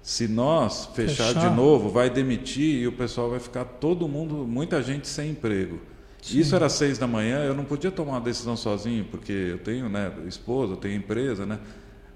[0.01, 4.47] Se nós fechar, fechar, de novo, vai demitir e o pessoal vai ficar todo mundo,
[4.47, 5.79] muita gente sem emprego.
[6.21, 6.39] Sim.
[6.39, 9.89] Isso era seis da manhã, eu não podia tomar uma decisão sozinho, porque eu tenho
[9.89, 11.59] né, esposa, eu tenho empresa, né?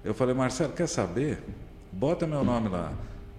[0.02, 1.42] Eu falei, Marcelo, quer saber?
[1.92, 2.92] Bota meu nome lá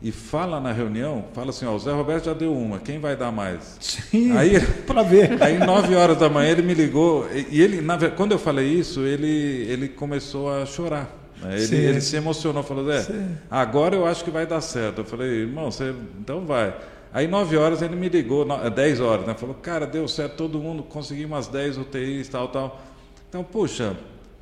[0.06, 3.16] e fala na reunião, fala assim, ó, o Zé Roberto já deu uma, quem vai
[3.16, 3.76] dar mais?
[3.80, 5.42] Sim, aí para ver.
[5.42, 9.00] Aí nove horas da manhã ele me ligou e ele, na, quando eu falei isso,
[9.00, 11.10] ele ele começou a chorar.
[11.42, 11.60] Né?
[11.60, 13.36] Ele, ele, se emocionou, falou, Zé, Sim.
[13.50, 15.00] agora eu acho que vai dar certo.
[15.00, 16.72] Eu falei, irmão, você então vai.
[17.12, 19.34] Aí nove horas ele me ligou, é, dez horas, né?
[19.34, 22.80] Falou, cara, deu certo, todo mundo conseguiu umas dez UTIs, tal, tal.
[23.28, 23.96] Então, puxa,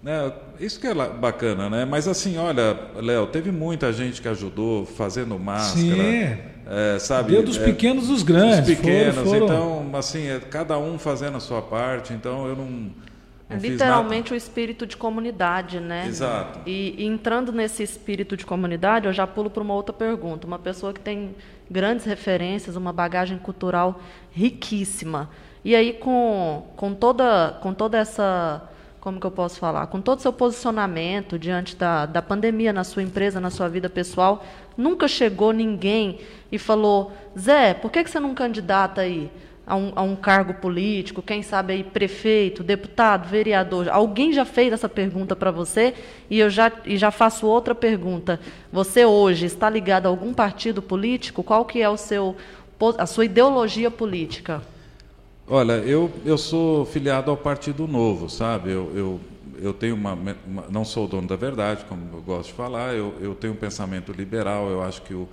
[0.04, 0.34] né?
[0.60, 1.86] Isso que é bacana, né?
[1.86, 5.96] Mas assim, olha, Léo, teve muita gente que ajudou fazendo máscara.
[5.96, 6.38] Sim.
[6.66, 7.32] É, sabe?
[7.32, 8.60] Deu dos é, pequenos dos grandes.
[8.60, 9.46] Dos pequenos, foram, foram...
[9.46, 12.66] então, assim, é, cada um fazendo a sua parte, então eu não.
[12.66, 16.06] não Literalmente o espírito de comunidade, né?
[16.08, 16.60] Exato.
[16.66, 20.46] E, e entrando nesse espírito de comunidade, eu já pulo para uma outra pergunta.
[20.46, 21.36] Uma pessoa que tem
[21.70, 24.02] grandes referências, uma bagagem cultural
[24.32, 25.30] riquíssima.
[25.64, 28.70] E aí, com, com, toda, com toda essa
[29.04, 32.86] como que eu posso falar, com todo o seu posicionamento diante da, da pandemia na
[32.86, 34.46] sua empresa, na sua vida pessoal,
[34.78, 39.30] nunca chegou ninguém e falou, Zé, por que, que você não candidata aí
[39.68, 43.90] a um, a um cargo político, quem sabe aí prefeito, deputado, vereador?
[43.90, 45.94] Alguém já fez essa pergunta para você
[46.30, 48.40] e eu já, e já faço outra pergunta.
[48.72, 51.44] Você hoje está ligado a algum partido político?
[51.44, 52.38] Qual que é o seu,
[52.98, 54.62] a sua ideologia política?
[55.46, 58.72] Olha, eu, eu sou filiado ao Partido Novo, sabe?
[58.72, 59.20] Eu, eu,
[59.60, 63.14] eu tenho uma, uma, Não sou dono da verdade, como eu gosto de falar, eu,
[63.20, 65.28] eu tenho um pensamento liberal, eu acho que o,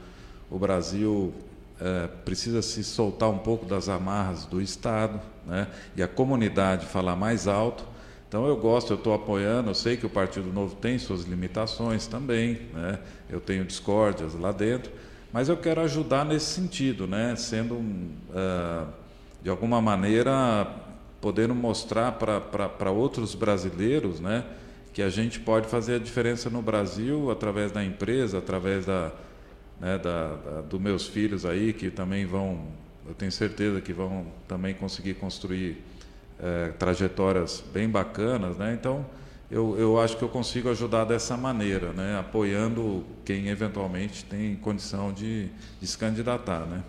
[0.50, 1.32] o Brasil
[1.80, 5.68] é, precisa se soltar um pouco das amarras do Estado, né?
[5.96, 7.84] E a comunidade falar mais alto.
[8.28, 12.06] Então eu gosto, eu estou apoiando, eu sei que o Partido Novo tem suas limitações
[12.06, 13.00] também, né?
[13.28, 14.92] eu tenho discórdias lá dentro,
[15.32, 17.34] mas eu quero ajudar nesse sentido, né?
[17.34, 18.86] sendo um, uh,
[19.42, 20.66] de alguma maneira,
[21.20, 24.44] podendo mostrar para outros brasileiros né,
[24.92, 29.12] que a gente pode fazer a diferença no Brasil através da empresa, através da,
[29.80, 32.68] né, da, da dos meus filhos aí, que também vão
[33.06, 35.82] eu tenho certeza que vão também conseguir construir
[36.38, 38.76] é, trajetórias bem bacanas, né?
[38.78, 39.04] Então,
[39.50, 42.18] eu, eu acho que eu consigo ajudar dessa maneira, né?
[42.20, 45.48] Apoiando quem eventualmente tem condição de,
[45.80, 46.84] de se candidatar, né?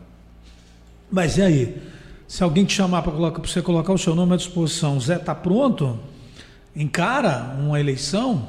[1.09, 1.81] Mas e aí?
[2.31, 5.99] Se alguém te chamar para você colocar o seu nome à disposição, Zé está pronto?
[6.73, 8.47] Encara uma eleição?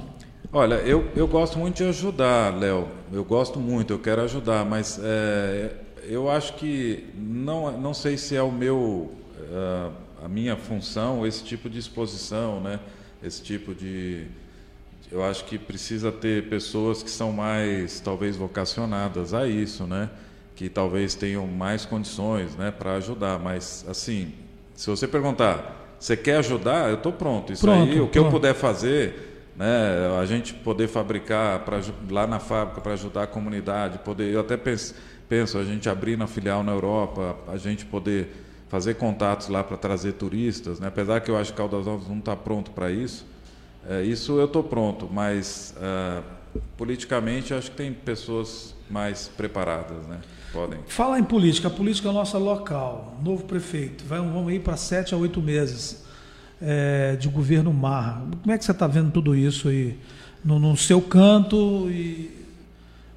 [0.52, 2.86] Olha, eu, eu gosto muito de ajudar, Léo.
[3.12, 5.72] Eu gosto muito, eu quero ajudar, mas é,
[6.04, 9.10] eu acho que não, não sei se é o meu,
[9.50, 9.92] uh,
[10.24, 12.78] a minha função, esse tipo de exposição, né?
[13.20, 14.28] Esse tipo de.
[15.10, 20.08] Eu acho que precisa ter pessoas que são mais, talvez, vocacionadas a isso, né?
[20.54, 23.38] Que talvez tenham mais condições né, para ajudar.
[23.38, 24.32] Mas, assim,
[24.74, 26.88] se você perguntar, você quer ajudar?
[26.88, 27.52] Eu estou pronto.
[27.52, 28.26] Isso pronto, aí, o que pronto.
[28.26, 31.80] eu puder fazer, né, a gente poder fabricar pra,
[32.10, 34.94] lá na fábrica para ajudar a comunidade, poder, eu até penso,
[35.28, 38.28] penso, a gente abrir na filial na Europa, a gente poder
[38.68, 40.88] fazer contatos lá para trazer turistas, né?
[40.88, 43.26] apesar que eu acho que Caldas Novas não está pronto para isso.
[43.88, 46.22] É, isso eu estou pronto, mas uh,
[46.76, 50.06] politicamente acho que tem pessoas mais preparadas.
[50.06, 50.20] Né?
[50.52, 50.80] Podem.
[50.86, 55.14] Fala em política, a política é nossa local, novo prefeito, vai, vamos ir para sete
[55.14, 56.04] a oito meses
[56.60, 58.22] é, de governo Marra.
[58.42, 59.98] Como é que você está vendo tudo isso aí
[60.44, 62.30] no, no seu canto, e,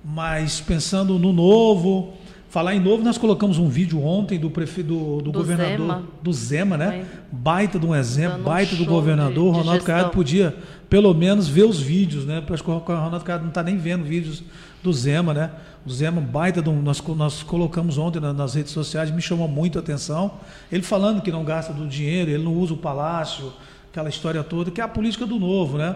[0.03, 2.13] mas pensando no novo?
[2.55, 6.03] Falar em novo, nós colocamos um vídeo ontem do prefeito do, do, do governador Zema.
[6.23, 7.05] do Zema, né?
[7.29, 9.47] Baita de um exemplo, Dando baita um do governador.
[9.47, 10.55] De, de Ronaldo Caiado podia,
[10.89, 12.39] pelo menos, ver os vídeos, né?
[12.39, 14.41] Porque o Ronaldo Caiado não está nem vendo vídeos
[14.81, 15.51] do Zema, né?
[15.85, 19.81] O Zema, baita, do, nós, nós colocamos ontem nas redes sociais, me chamou muito a
[19.81, 20.35] atenção.
[20.71, 23.51] Ele falando que não gasta do dinheiro, ele não usa o palácio,
[23.91, 25.93] aquela história toda, que é a política do novo, né?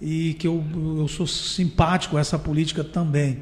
[0.00, 0.62] E que eu,
[0.96, 3.40] eu sou simpático a essa política também.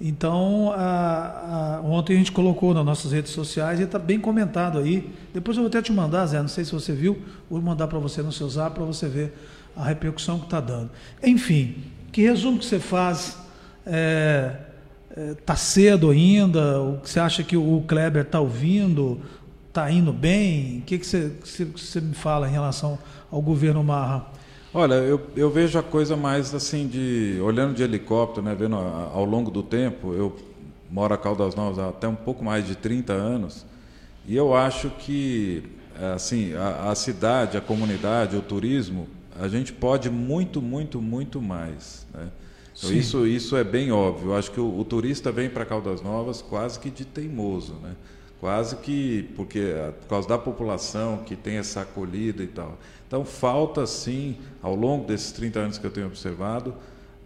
[0.00, 4.78] Então, a, a, ontem a gente colocou nas nossas redes sociais e está bem comentado
[4.78, 5.12] aí.
[5.34, 7.20] Depois eu vou até te mandar, Zé, não sei se você viu,
[7.50, 9.34] vou mandar para você no seu zap para você ver
[9.76, 10.90] a repercussão que está dando.
[11.22, 11.74] Enfim,
[12.10, 13.36] que resumo que você faz?
[13.84, 14.56] É,
[15.14, 16.80] é, cedo ainda?
[16.80, 19.20] O que você acha que o Kleber está ouvindo?
[19.68, 20.78] Está indo bem?
[20.78, 22.98] O que, que, você, que você me fala em relação
[23.30, 24.26] ao governo Marra?
[24.72, 29.24] Olha, eu, eu vejo a coisa mais assim de olhando de helicóptero, né, vendo ao
[29.24, 30.14] longo do tempo.
[30.14, 30.36] Eu
[30.88, 33.66] moro a Caldas Novas há até um pouco mais de 30 anos
[34.26, 35.64] e eu acho que
[36.14, 39.08] assim a, a cidade, a comunidade, o turismo,
[39.40, 42.06] a gente pode muito, muito, muito mais.
[42.14, 42.28] Né?
[42.78, 44.30] Então, isso, isso é bem óbvio.
[44.30, 47.94] Eu acho que o, o turista vem para Caldas Novas quase que de teimoso, né?
[48.40, 52.78] Quase que porque por causa da população que tem essa acolhida e tal.
[53.06, 56.74] Então falta sim, ao longo desses 30 anos que eu tenho observado,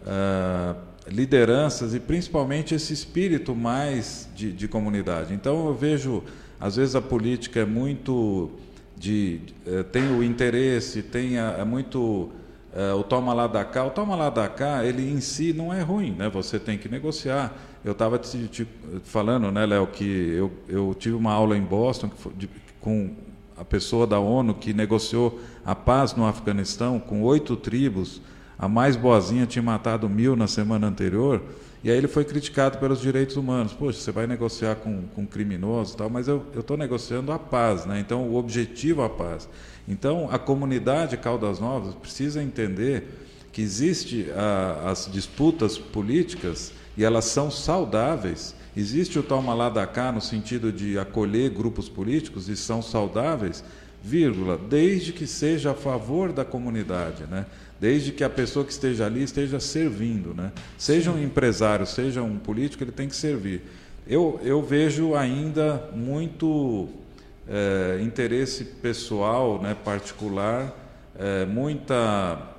[0.01, 0.75] uh,
[1.07, 5.33] lideranças e principalmente esse espírito mais de, de, comunidade.
[5.33, 6.21] Então eu vejo,
[6.59, 8.51] às vezes a política é muito
[8.97, 12.29] de, uh, tem o interesse, tem a, é muito
[12.75, 15.73] Uh, o toma lá da cá, o toma lá da cá, ele em si não
[15.73, 16.27] é ruim, né?
[16.27, 17.57] Você tem que negociar.
[17.85, 18.67] Eu estava te, te,
[19.03, 22.49] falando, né, Léo, que eu, eu tive uma aula em Boston de,
[22.81, 23.11] com
[23.55, 28.23] a pessoa da ONU que negociou a paz no Afeganistão com oito tribos.
[28.57, 31.43] A mais boazinha tinha matado mil na semana anterior.
[31.83, 33.71] E aí ele foi criticado pelos direitos humanos.
[33.71, 37.85] Poxa, você vai negociar com, com criminosos e tal, mas eu estou negociando a paz,
[37.85, 37.99] né?
[37.99, 39.47] Então o objetivo é a paz.
[39.87, 43.03] Então, a comunidade Caldas Novas precisa entender
[43.51, 48.55] que existe a, as disputas políticas e elas são saudáveis.
[48.75, 53.63] Existe o toma lá da cá no sentido de acolher grupos políticos e são saudáveis,
[54.03, 57.45] vírgula, desde que seja a favor da comunidade, né?
[57.79, 60.51] Desde que a pessoa que esteja ali esteja servindo, né?
[60.77, 63.61] Seja um empresário, seja um político, ele tem que servir.
[64.07, 66.87] Eu, eu vejo ainda muito
[67.47, 70.73] é, interesse pessoal, né, particular,
[71.17, 72.54] é, muita,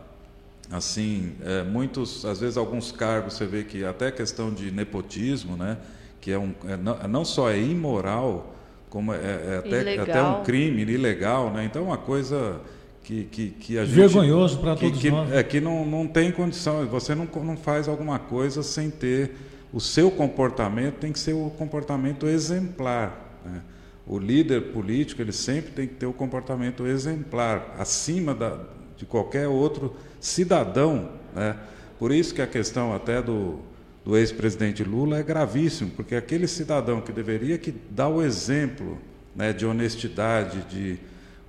[0.70, 5.76] assim, é, muitos, às vezes alguns cargos você vê que até questão de nepotismo, né,
[6.20, 8.54] que é um, é, não, não, só é imoral,
[8.90, 12.60] como é, é até, até, um crime ilegal, né, então é uma coisa
[13.04, 13.94] que, que, que a gente...
[13.94, 15.32] Vergonhoso para todos que, nós.
[15.32, 19.32] É que não, não tem condição, você não, não faz alguma coisa sem ter...
[19.72, 23.62] O seu comportamento tem que ser o comportamento exemplar, né?
[24.06, 28.58] o líder político ele sempre tem que ter o comportamento exemplar, acima da,
[28.96, 29.94] de qualquer outro
[30.26, 31.08] cidadão.
[31.34, 31.56] Né?
[31.98, 33.60] Por isso que a questão até do,
[34.04, 38.98] do ex-presidente Lula é gravíssimo, porque aquele cidadão que deveria que dar o exemplo
[39.34, 40.98] né, de honestidade, de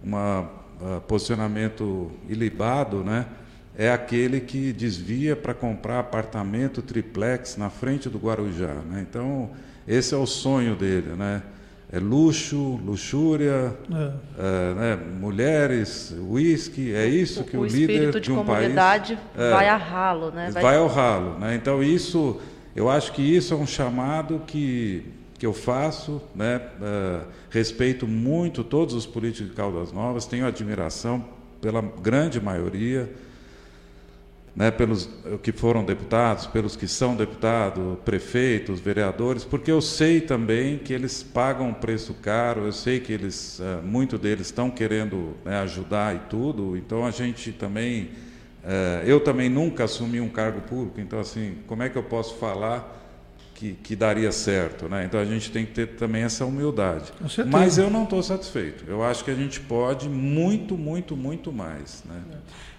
[0.04, 3.26] um uh, posicionamento ilibado, né,
[3.76, 8.76] é aquele que desvia para comprar apartamento triplex na frente do Guarujá.
[8.90, 9.06] Né?
[9.08, 9.50] Então,
[9.88, 11.14] esse é o sonho dele.
[11.16, 11.42] Né?
[11.92, 14.12] É luxo, luxúria, É.
[14.38, 18.76] é, né, mulheres, uísque, é isso que o, o líder espírito de um país
[19.38, 20.52] é, vai a ralo, né?
[20.52, 21.56] vai ao ralo, né?
[21.56, 22.40] Então isso,
[22.76, 26.62] eu acho que isso é um chamado que que eu faço, né?
[26.82, 27.20] É,
[27.50, 31.24] respeito muito todos os políticos de Caldas Novas, tenho admiração
[31.62, 33.10] pela grande maioria,
[34.58, 35.08] né, pelos
[35.43, 41.22] que foram deputados, pelos que são deputados, prefeitos, vereadores, porque eu sei também que eles
[41.22, 46.16] pagam um preço caro, eu sei que eles, uh, muito deles estão querendo né, ajudar
[46.16, 48.10] e tudo, então a gente também,
[48.64, 52.36] uh, eu também nunca assumi um cargo público, então assim, como é que eu posso
[52.38, 53.07] falar
[53.58, 55.03] que, que daria certo, né?
[55.05, 57.12] Então a gente tem que ter também essa humildade.
[57.47, 58.86] Mas eu não estou satisfeito.
[58.88, 62.22] Eu acho que a gente pode muito, muito, muito mais, né?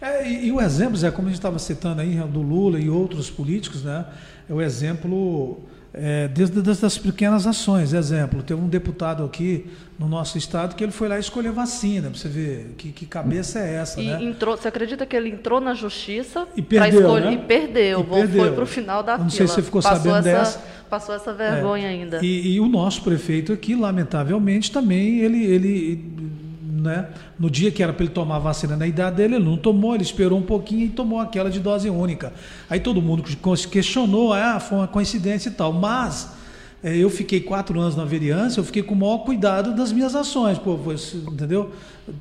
[0.00, 2.88] É, e, e, o exemplo, Zé, como a gente estava citando aí, do Lula e
[2.88, 4.06] outros políticos, né?
[4.48, 5.60] É o exemplo
[5.92, 7.92] é, desde das pequenas ações.
[7.92, 9.66] Exemplo, teve um deputado aqui
[9.98, 13.58] no nosso estado que ele foi lá escolher vacina, para você ver que, que cabeça
[13.58, 14.00] é essa.
[14.00, 14.22] E né?
[14.22, 17.32] entrou, você acredita que ele entrou na justiça e perdeu, escolher, né?
[17.32, 18.42] e perdeu, e perdeu.
[18.42, 19.36] foi para o final da Não fila.
[19.36, 20.78] sei se você ficou passou sabendo essa, dessa.
[20.88, 21.90] Passou essa vergonha é.
[21.90, 22.20] ainda.
[22.22, 26.04] E, e, o nosso prefeito aqui, lamentavelmente, também ele, ele
[26.78, 27.08] né,
[27.38, 29.94] no dia que era para ele tomar a vacina na idade dele, ele não tomou,
[29.94, 32.32] ele esperou um pouquinho e tomou aquela de dose única.
[32.70, 33.22] Aí todo mundo
[33.70, 36.38] questionou, ah, foi uma coincidência e tal, mas
[36.82, 40.14] é, eu fiquei quatro anos na vereança, eu fiquei com o maior cuidado das minhas
[40.14, 40.78] ações, pô,
[41.32, 41.72] entendeu?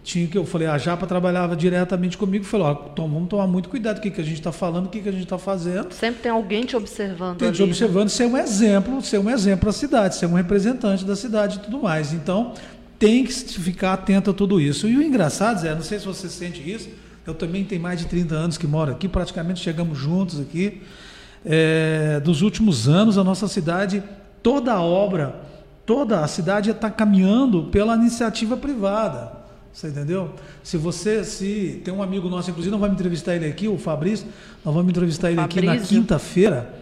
[0.04, 3.70] Tinha que eu falei, a Japa trabalhava diretamente comigo, falou, ó, tom, vamos tomar muito
[3.70, 5.94] cuidado, o que, que a gente está falando, o que, que a gente está fazendo.
[5.94, 7.38] Sempre tem alguém te observando.
[7.38, 8.10] Tem te ali, observando, né?
[8.10, 11.60] ser um exemplo, ser um exemplo para a cidade, ser um representante da cidade e
[11.60, 12.12] tudo mais.
[12.12, 12.54] Então,
[13.00, 14.88] tem que ficar atento a tudo isso.
[14.88, 16.90] E o engraçado, Zé, não sei se você sente isso,
[17.26, 20.82] eu também tenho mais de 30 anos que moro aqui, praticamente chegamos juntos aqui.
[21.46, 24.04] É, dos últimos anos, a nossa cidade
[24.42, 25.36] toda a obra,
[25.86, 29.32] toda a cidade está caminhando pela iniciativa privada.
[29.72, 30.34] Você entendeu?
[30.64, 33.78] Se você, se tem um amigo nosso, inclusive, não vai me entrevistar ele aqui, o
[33.78, 34.26] Fabrício,
[34.66, 35.70] nós vamos entrevistar ele Fabrício.
[35.70, 36.74] aqui na quinta-feira.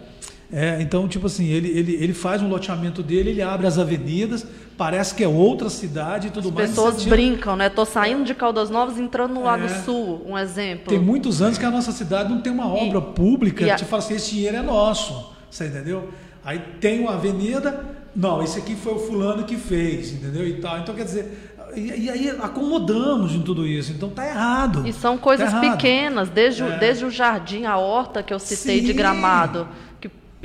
[0.52, 4.46] É, então, tipo assim, ele, ele, ele faz um loteamento dele, ele abre as avenidas,
[4.78, 6.68] parece que é outra cidade e tudo As mais.
[6.70, 7.68] pessoas iniciativa- brincam, né?
[7.68, 9.68] Tô saindo de Caldas Novas entrando no Lago É.
[9.82, 10.86] Sul, um exemplo.
[10.88, 13.82] Tem muitos anos que a nossa cidade não tem uma obra pública e a- que
[13.82, 15.32] te fala assim, esse dinheiro é nosso.
[15.50, 16.10] Você entendeu?
[16.44, 17.84] Aí tem uma avenida,
[18.14, 20.46] não, esse aqui foi o fulano que fez, entendeu?
[20.46, 20.78] E tal.
[20.78, 23.90] Então, quer dizer, e, e aí acomodamos em tudo isso.
[23.92, 24.86] Então tá errado.
[24.86, 26.78] E são coisas Tá pequenas, desde, o- É.
[26.78, 28.92] desde o jardim, a horta que eu citei de Sim.
[28.94, 29.66] gramado.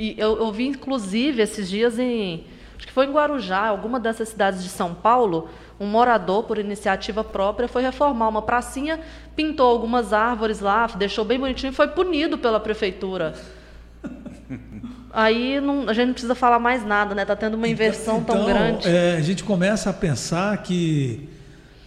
[0.01, 2.43] E eu, eu vi, inclusive, esses dias em.
[2.75, 5.47] Acho que foi em Guarujá, alguma dessas cidades de São Paulo.
[5.79, 8.99] Um morador, por iniciativa própria, foi reformar uma pracinha,
[9.35, 13.35] pintou algumas árvores lá, deixou bem bonitinho e foi punido pela prefeitura.
[15.13, 17.23] Aí não- a gente não precisa falar mais nada, né?
[17.25, 18.87] Tá tendo uma inversão tão Então, grande.
[18.87, 21.29] é, a gente começa a pensar que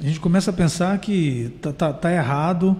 [0.01, 2.77] a gente começa a pensar que tá, tá, tá errado.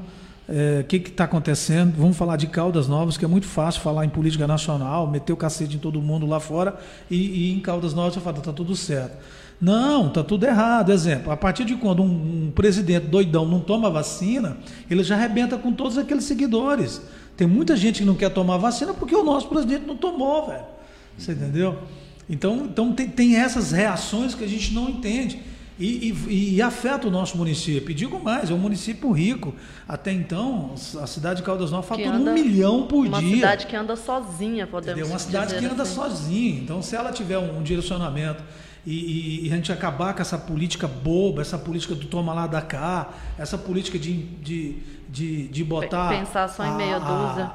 [0.49, 1.95] É, O que está acontecendo?
[1.97, 5.37] Vamos falar de Caldas Novas, que é muito fácil falar em política nacional, meter o
[5.37, 6.79] cacete em todo mundo lá fora
[7.11, 9.17] e, e em Caldas Novas você fala, tá tudo certo.
[9.61, 10.93] Não, tá tudo errado.
[10.93, 14.57] Exemplo, a partir de quando um, um presidente doidão não toma vacina,
[14.91, 17.01] ele já arrebenta com todos aqueles seguidores.
[17.37, 20.65] Tem muita gente que não quer tomar vacina porque o nosso presidente não tomou, velho.
[21.17, 21.79] Você entendeu?
[22.29, 25.41] Então, então tem, tem essas reações que a gente não entende.
[25.79, 27.91] E, e- e afeta o nosso município.
[27.91, 29.53] E digo mais, é um município rico.
[29.89, 30.73] Até então,
[31.03, 33.37] a cidade de Caldas Novas fatura um milhão por uma dia.
[33.37, 35.13] cidade que anda sozinha, podemos Entendeu?
[35.13, 35.95] Uma cidade dizer que anda assim.
[35.95, 36.61] sozinha.
[36.61, 38.41] Então, se ela tiver um, direcionamento
[38.87, 42.63] e, e- a gente acabar com essa política boba, essa política do toma lá da
[42.63, 44.77] cá, essa política de, de,
[45.09, 46.11] de, de botar.
[46.11, 47.51] pensar só em meia dúzia.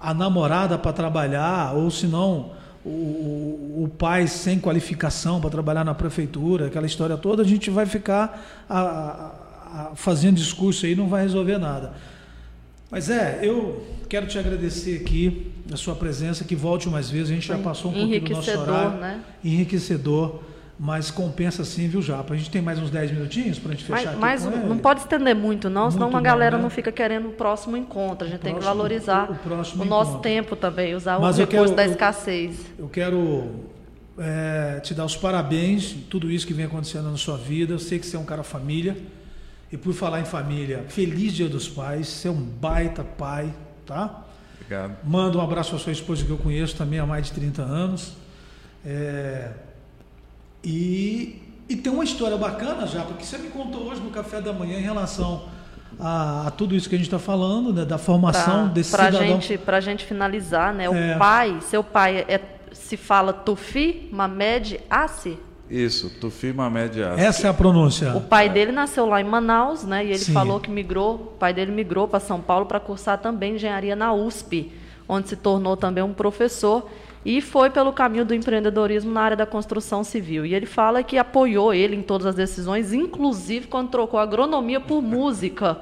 [0.00, 2.52] A, namorada para trabalhar, ou se não.
[2.88, 8.64] O, pai sem qualificação para trabalhar na prefeitura, aquela história toda, a gente vai ficar
[8.68, 9.32] a- a-
[9.90, 11.92] a- fazendo discurso aí, não vai resolver nada.
[12.90, 17.30] Mas é, eu quero te agradecer aqui a sua presença, que volte mais vezes.
[17.30, 19.00] A gente já passou um pouquinho do nosso horário.
[19.00, 19.20] né?
[19.44, 20.40] Enriquecedor,
[20.78, 22.34] mas compensa sim, viu, Japa?
[22.34, 24.50] A gente tem mais uns 10 minutinhos para a gente fechar Mas, aqui mas com
[24.66, 24.80] não ele?
[24.80, 26.62] pode estender muito, não, senão Muito uma não, galera né?
[26.62, 28.26] não fica querendo o próximo encontro.
[28.26, 31.40] A gente tem que próximo- valorizar o- o próximo nosso tempo também, usar Mas o
[31.42, 32.56] eu recurso quero- da eu- escassez.
[32.78, 33.66] Eu quero
[34.20, 37.74] é, te dar os parabéns tudo isso que vem acontecendo na sua vida.
[37.74, 38.96] Eu sei que você é um cara família.
[39.70, 42.08] E por falar em família, feliz Dia dos Pais.
[42.08, 43.52] Você é um baita pai,
[43.86, 44.24] tá?
[44.56, 44.96] Obrigado.
[45.04, 48.14] Manda um abraço para sua esposa que eu conheço também há mais de 30 anos.
[48.84, 49.50] É,
[50.64, 54.52] e, e tem uma história bacana já, porque você me contou hoje no café da
[54.52, 55.44] manhã em relação
[56.00, 59.06] a, a tudo isso que a gente está falando, né, da formação Pra, desse pra
[59.06, 59.26] cidadão.
[59.26, 60.88] gente, pra gente finalizar, né?
[60.88, 61.16] O É.
[61.16, 62.40] pai, seu pai é,
[62.72, 65.38] se fala Tufi, Mamed, Assi?
[65.70, 67.20] Isso, Tufi Mamed Assi.
[67.20, 68.16] Essa é a pronúncia.
[68.16, 70.04] O pai dele nasceu lá em Manaus, né?
[70.04, 70.32] E ele Sim.
[70.32, 74.12] falou que migrou, o pai dele migrou para São Paulo para cursar também engenharia na
[74.12, 74.72] USP,
[75.08, 76.88] onde se tornou também um professor
[77.24, 80.46] e foi pelo caminho do empreendedorismo na área da construção civil.
[80.46, 85.02] E ele fala que apoiou ele em todas as decisões, inclusive quando trocou agronomia por
[85.02, 85.78] música.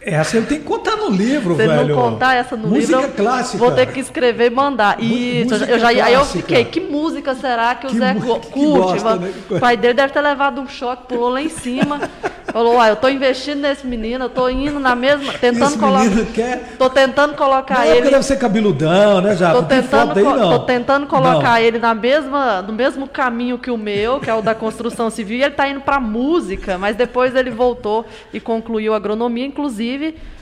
[0.00, 1.94] Essa ele tem que contar no livro, Se ele velho.
[1.94, 3.58] não contar essa no música livro, eu clássica.
[3.58, 4.96] vou ter que escrever e mandar.
[5.02, 6.38] Isso, música eu já, aí eu clássica.
[6.46, 8.48] fiquei, que música será que o Que Zé curte?
[8.58, 9.32] gosta, né?
[9.50, 12.00] O pai dele deve ter levado um choque, pulou lá em cima.
[12.50, 16.02] Falou, ah, eu tô investindo nesse menino, eu tô indo na mesma, tentando Esse colocar.
[16.02, 16.74] menino quer...
[16.76, 18.10] Tô tentando colocar época ele.
[18.10, 19.52] deve ser cabeludão, né, já?
[19.52, 20.50] Tô tentando, aí, não.
[20.50, 21.58] tô tentando colocar Não.
[21.58, 25.38] ele na mesma, no mesmo caminho que o meu, que é o da construção civil,
[25.38, 29.46] e ele está indo para música, mas depois ele voltou e concluiu agronomia.
[29.46, 29.89] Inclusive,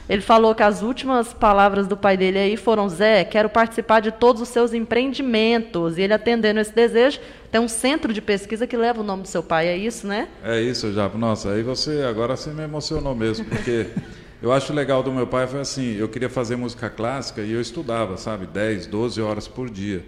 [0.09, 4.11] ele falou que as últimas palavras do pai dele aí foram: Zé, quero participar de
[4.11, 5.99] todos os seus empreendimentos.
[5.99, 7.21] E ele atendendo esse desejo,
[7.53, 10.29] tem um centro de pesquisa que leva o nome do seu pai, é isso, né?
[10.43, 11.09] É isso, já.
[11.11, 13.87] Nossa, aí você agora você me emocionou mesmo, porque
[14.43, 17.61] eu acho legal do meu pai foi assim, eu queria fazer música clássica e eu
[17.61, 20.05] estudava, sabe, 10, 12 horas por dia.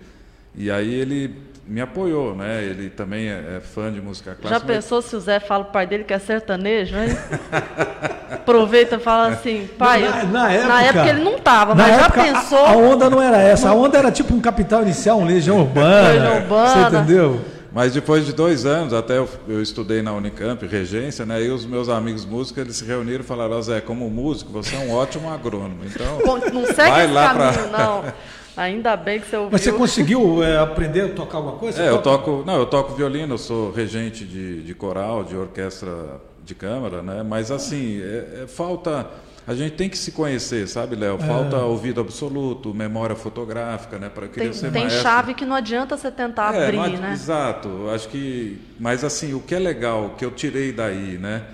[0.56, 2.62] E aí ele me apoiou, né?
[2.64, 4.64] Ele também é, é fã de música Já clássica.
[4.66, 7.08] mas- pensou se o Zé fala pro pai dele que é sertanejo, hein?
[8.30, 10.00] Aproveita e fala assim, pai.
[10.30, 12.58] Na, eu- na época, ele não tava, na mas já época, a- pensou.
[12.66, 13.68] A, onda não era essa.
[13.70, 16.08] A onda era tipo um capital inicial, um legião urbana.
[16.12, 16.68] Legião Urbana.
[16.90, 17.40] Você entendeu?
[17.72, 21.40] Mas depois de dois anos, até eu, eu estudei na Unicamp, regência, né?
[21.40, 24.78] E os meus amigos músicos, eles se reuniram e falaram, Zé, como músico, você é
[24.80, 25.78] um ótimo agrônomo.
[25.84, 26.18] Então,
[26.52, 28.04] Não segue Vai esse lá pra- caminho, não.
[28.60, 29.52] Ainda bem que você ouviu.
[29.52, 31.82] Mas você conseguiu é, aprender a tocar alguma coisa?
[31.82, 36.20] É, eu toco, não, eu toco violino, eu sou regente de, de coral, de orquestra
[36.44, 37.22] de câmara, né?
[37.22, 39.06] Mas assim, é- é falta,
[39.46, 41.18] a gente tem que se conhecer, sabe, Léo?
[41.18, 44.10] Falta ouvido absoluto, memória fotográfica, né?
[44.10, 45.02] Para querer Tem, ser tem maestro.
[45.04, 47.12] chave que não adianta você tentar É, abrir, ad- né?
[47.14, 51.44] Exato, acho que, mas assim, o que é legal, o que eu tirei daí, né?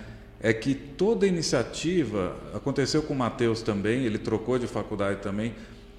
[0.40, 5.54] É que toda iniciativa aconteceu com o Matheus também, ele trocou de faculdade também.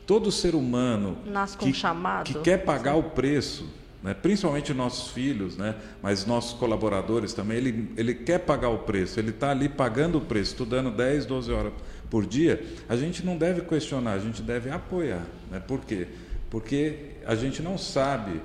[0.08, 1.18] Todo ser humano
[2.24, 3.70] que, que quer pagar o preço,
[4.02, 9.20] né, principalmente nossos filhos, né, mas nossos colaboradores também, ele, ele quer pagar o preço,
[9.20, 11.74] ele está ali pagando o preço, estudando 10, 12 horas
[12.10, 15.26] por dia, a gente não deve questionar, a gente deve apoiar.
[15.52, 15.60] Né?
[15.60, 16.08] Por quê?
[16.50, 18.42] Porque a gente não sabe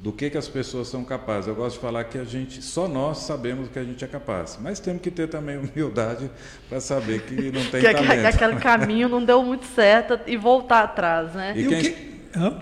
[0.00, 1.48] do que, que as pessoas são capazes.
[1.48, 4.06] Eu gosto de falar que a gente, só nós sabemos do que a gente é
[4.08, 6.30] capaz, mas temos que ter também humildade
[6.68, 8.20] para saber que não tem Que, talento.
[8.20, 11.52] que aquele caminho não deu muito certo e voltar atrás, né?
[11.56, 12.08] E E o quem- que-?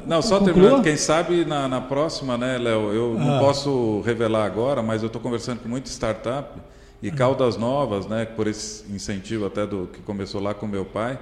[0.07, 0.55] Não, só Conclua?
[0.55, 2.93] terminando, quem sabe na, na próxima, né, Léo?
[2.95, 3.41] Eu não Ah.
[3.41, 6.59] posso revelar agora, mas eu estou conversando com muita startup
[7.03, 11.19] e Caldas Novas, né, por esse incentivo até do que começou lá com meu pai,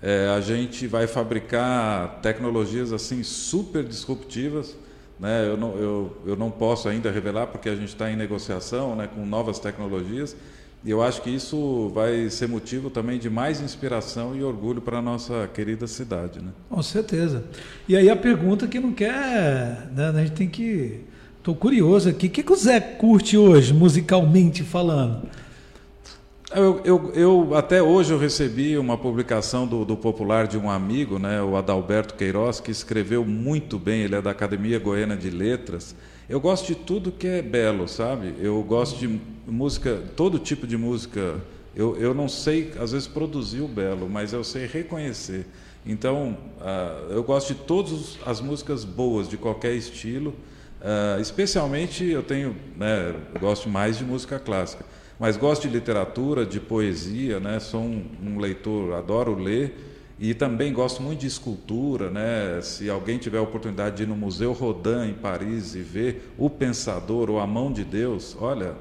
[0.00, 4.74] é, a gente vai fabricar tecnologias assim super disruptivas.
[5.20, 5.46] Né?
[5.46, 9.06] Eu, não, eu, eu não posso ainda revelar porque a gente está em negociação né,
[9.06, 10.34] com novas tecnologias.
[10.82, 14.98] E eu acho que isso vai ser motivo também de mais inspiração e orgulho para
[14.98, 16.40] a nossa querida cidade.
[16.40, 16.50] Né?
[16.70, 17.44] Com certeza.
[17.86, 21.00] E aí a pergunta que não quer, né, a gente tem que.
[21.36, 22.26] Estou curioso aqui.
[22.26, 25.28] O que, que o Zé curte hoje, musicalmente falando?
[26.52, 31.18] Eu, eu, eu- até hoje eu recebi uma publicação do, do popular de um amigo,
[31.18, 34.02] né, o Adalberto Queiroz, que escreveu muito bem.
[34.02, 35.94] Ele é da Academia Goiana de Letras.
[36.28, 38.34] Eu gosto de tudo que é belo, sabe?
[38.40, 41.36] Eu gosto de música, todo tipo de música.
[41.74, 45.46] Eu, eu não sei, às vezes, produzir o belo, mas eu sei reconhecer.
[45.86, 50.34] Então, ah, eu gosto de todas as músicas boas, de qualquer estilo.
[50.80, 54.84] Ah, especialmente, eu tenho, né, eu gosto mais de música clássica,
[55.20, 57.60] mas gosto de literatura, de poesia, né?
[57.60, 62.58] Sou um, um leitor, adoro ler e também gosto muito de escultura, né?
[62.62, 66.48] Se alguém tiver a oportunidade de ir no Museu Rodin em Paris e ver o
[66.48, 68.74] Pensador ou a Mão de Deus, olha,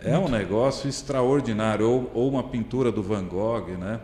[0.00, 4.00] é um negócio extraordinário, ou, ou uma pintura do Van Gogh, né?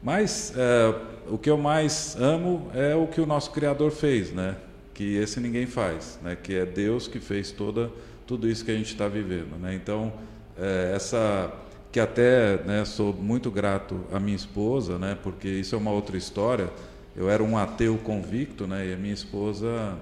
[0.00, 0.94] Mas é,
[1.28, 4.54] o que eu mais amo é o que o nosso Criador fez, né?
[4.94, 6.36] Que esse ninguém faz, né?
[6.40, 7.90] Que é Deus que fez toda
[8.26, 9.74] tudo isso que a gente está vivendo, né?
[9.74, 10.12] Então
[10.58, 11.52] é, essa
[11.90, 15.16] que até né, sou muito grato à minha esposa, né?
[15.22, 16.68] Porque isso é uma outra história.
[17.16, 18.88] Eu era um ateu convicto, né?
[18.88, 19.96] E a minha esposa,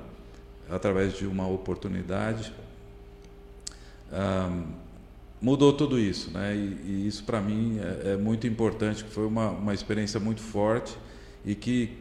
[0.71, 2.51] através de uma oportunidade,
[5.41, 6.55] mudou tudo isso, né?
[6.55, 10.41] E, e isso para mim é, é muito importante, que foi uma, uma experiência muito
[10.41, 10.97] forte
[11.45, 11.99] e que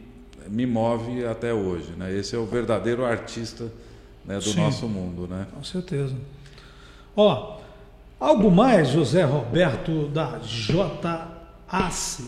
[0.48, 2.16] me move até hoje, né?
[2.16, 3.70] Esse é o verdadeiro artista
[4.24, 4.60] né, do Sim.
[4.60, 5.46] nosso mundo, né?
[5.52, 6.14] Com certeza.
[7.16, 7.60] Ó,
[8.22, 12.24] algo mais, José Roberto da JAC?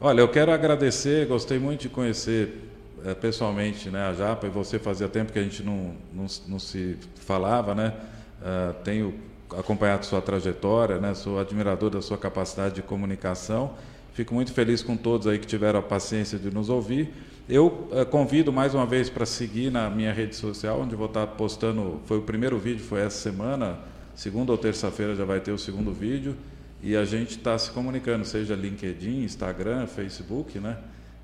[0.00, 2.70] Olha, eu quero agradecer, gostei muito de conhecer
[3.04, 6.58] eh, pessoalmente né, a Japa, e você fazia tempo que a gente não, não, não
[6.58, 7.94] se falava, né?
[8.40, 9.14] uh, tenho
[9.50, 11.14] acompanhado sua trajetória, né?
[11.14, 13.72] sou admirador da sua capacidade de comunicação.
[14.12, 17.12] Fico muito feliz com todos aí que tiveram a paciência de nos ouvir.
[17.48, 21.26] Eu uh, convido mais uma vez para seguir na minha rede social, onde vou estar
[21.26, 22.00] postando.
[22.04, 23.78] Foi o primeiro vídeo, foi essa semana.
[24.20, 26.36] Segunda ou terça-feira já vai ter o segundo vídeo.
[26.82, 30.76] E a gente está se comunicando, seja LinkedIn, Instagram, Facebook, né?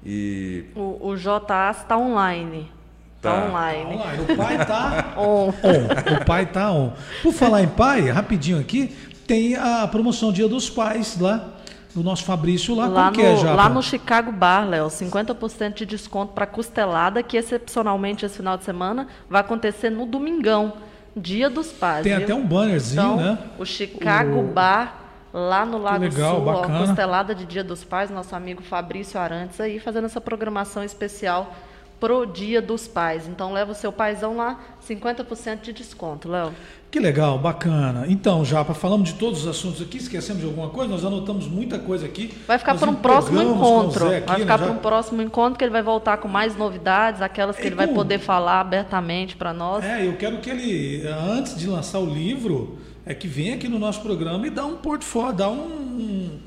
[0.02, 0.64] E...
[0.74, 2.72] O, o JA está online.
[3.18, 3.48] Está tá.
[3.48, 3.84] online.
[3.84, 4.22] Tá online.
[4.22, 5.48] O pai está on.
[5.48, 6.22] on.
[6.22, 6.92] O pai está on.
[7.22, 11.52] Por falar em pai, rapidinho aqui, tem a promoção Dia dos Pais lá
[11.94, 12.86] do nosso Fabrício lá.
[12.86, 18.24] Lá, no, é, lá no Chicago Bar, Léo, 50% de desconto para costelada, que excepcionalmente
[18.24, 20.72] esse final de semana vai acontecer no domingão,
[21.16, 22.02] Dia dos Pais.
[22.02, 22.24] Tem viu?
[22.24, 23.38] até um bannerzinho, então, né?
[23.58, 24.42] O Chicago o...
[24.42, 26.80] Bar lá no Lago legal, Sul, bacana.
[26.80, 31.54] ó, costelada de Dia dos Pais, nosso amigo Fabrício Arantes aí fazendo essa programação especial
[31.98, 33.26] pro Dia dos Pais.
[33.26, 36.52] Então leva o seu paizão lá, 50% de desconto, Léo.
[36.90, 38.06] Que legal, bacana.
[38.08, 40.90] Então, Japa, falamos de todos os assuntos aqui, esquecemos de alguma coisa?
[40.90, 42.32] Nós anotamos muita coisa aqui.
[42.46, 44.06] Vai ficar para um próximo encontro.
[44.08, 47.20] Aqui, vai ficar né, para um próximo encontro que ele vai voltar com mais novidades,
[47.20, 49.84] aquelas que e ele vai poder falar abertamente para nós.
[49.84, 53.78] É, eu quero que ele, antes de lançar o livro, é que vem aqui no
[53.78, 56.40] nosso programa e dá um portfólio, dá um,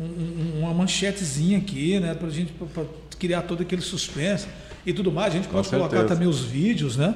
[0.00, 2.84] um, uma manchetezinha aqui, né, para a gente pra
[3.18, 4.48] criar todo aquele suspense
[4.86, 5.32] e tudo mais.
[5.32, 7.14] A gente pode colocar também os vídeos, né?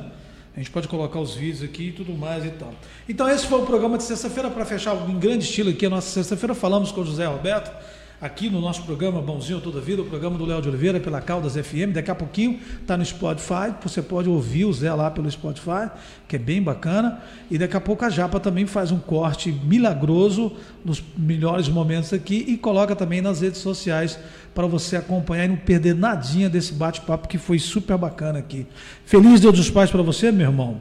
[0.56, 2.72] A gente pode colocar os vídeos aqui e tudo mais e tal.
[3.06, 6.08] Então esse foi o programa de sexta-feira para fechar em grande estilo aqui a nossa
[6.08, 6.54] sexta-feira.
[6.54, 7.70] Falamos com o José Roberto
[8.18, 11.56] aqui no nosso programa Bonzinho Toda Vida, o programa do Léo de Oliveira pela Caldas
[11.56, 11.92] FM.
[11.92, 15.90] Daqui a pouquinho está no Spotify, você pode ouvir o Zé lá pelo Spotify,
[16.26, 17.20] que é bem bacana.
[17.50, 20.52] E daqui a pouco a Japa também faz um corte milagroso
[20.82, 24.18] nos melhores momentos aqui e coloca também nas redes sociais
[24.56, 28.66] para você acompanhar e não perder nadinha desse bate-papo que foi super bacana aqui.
[29.04, 30.80] Feliz Dia dos Pais para você, meu irmão.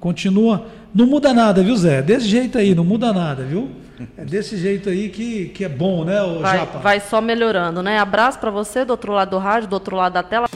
[0.00, 0.66] Continua.
[0.92, 2.02] Não muda nada, viu, Zé?
[2.02, 3.70] Desse jeito aí, não muda nada, viu?
[4.18, 6.78] É desse jeito aí que, que é bom, né, vai, Japa?
[6.80, 8.00] Vai só melhorando, né?
[8.00, 10.48] Abraço para você do outro lado do rádio, do outro lado da tela.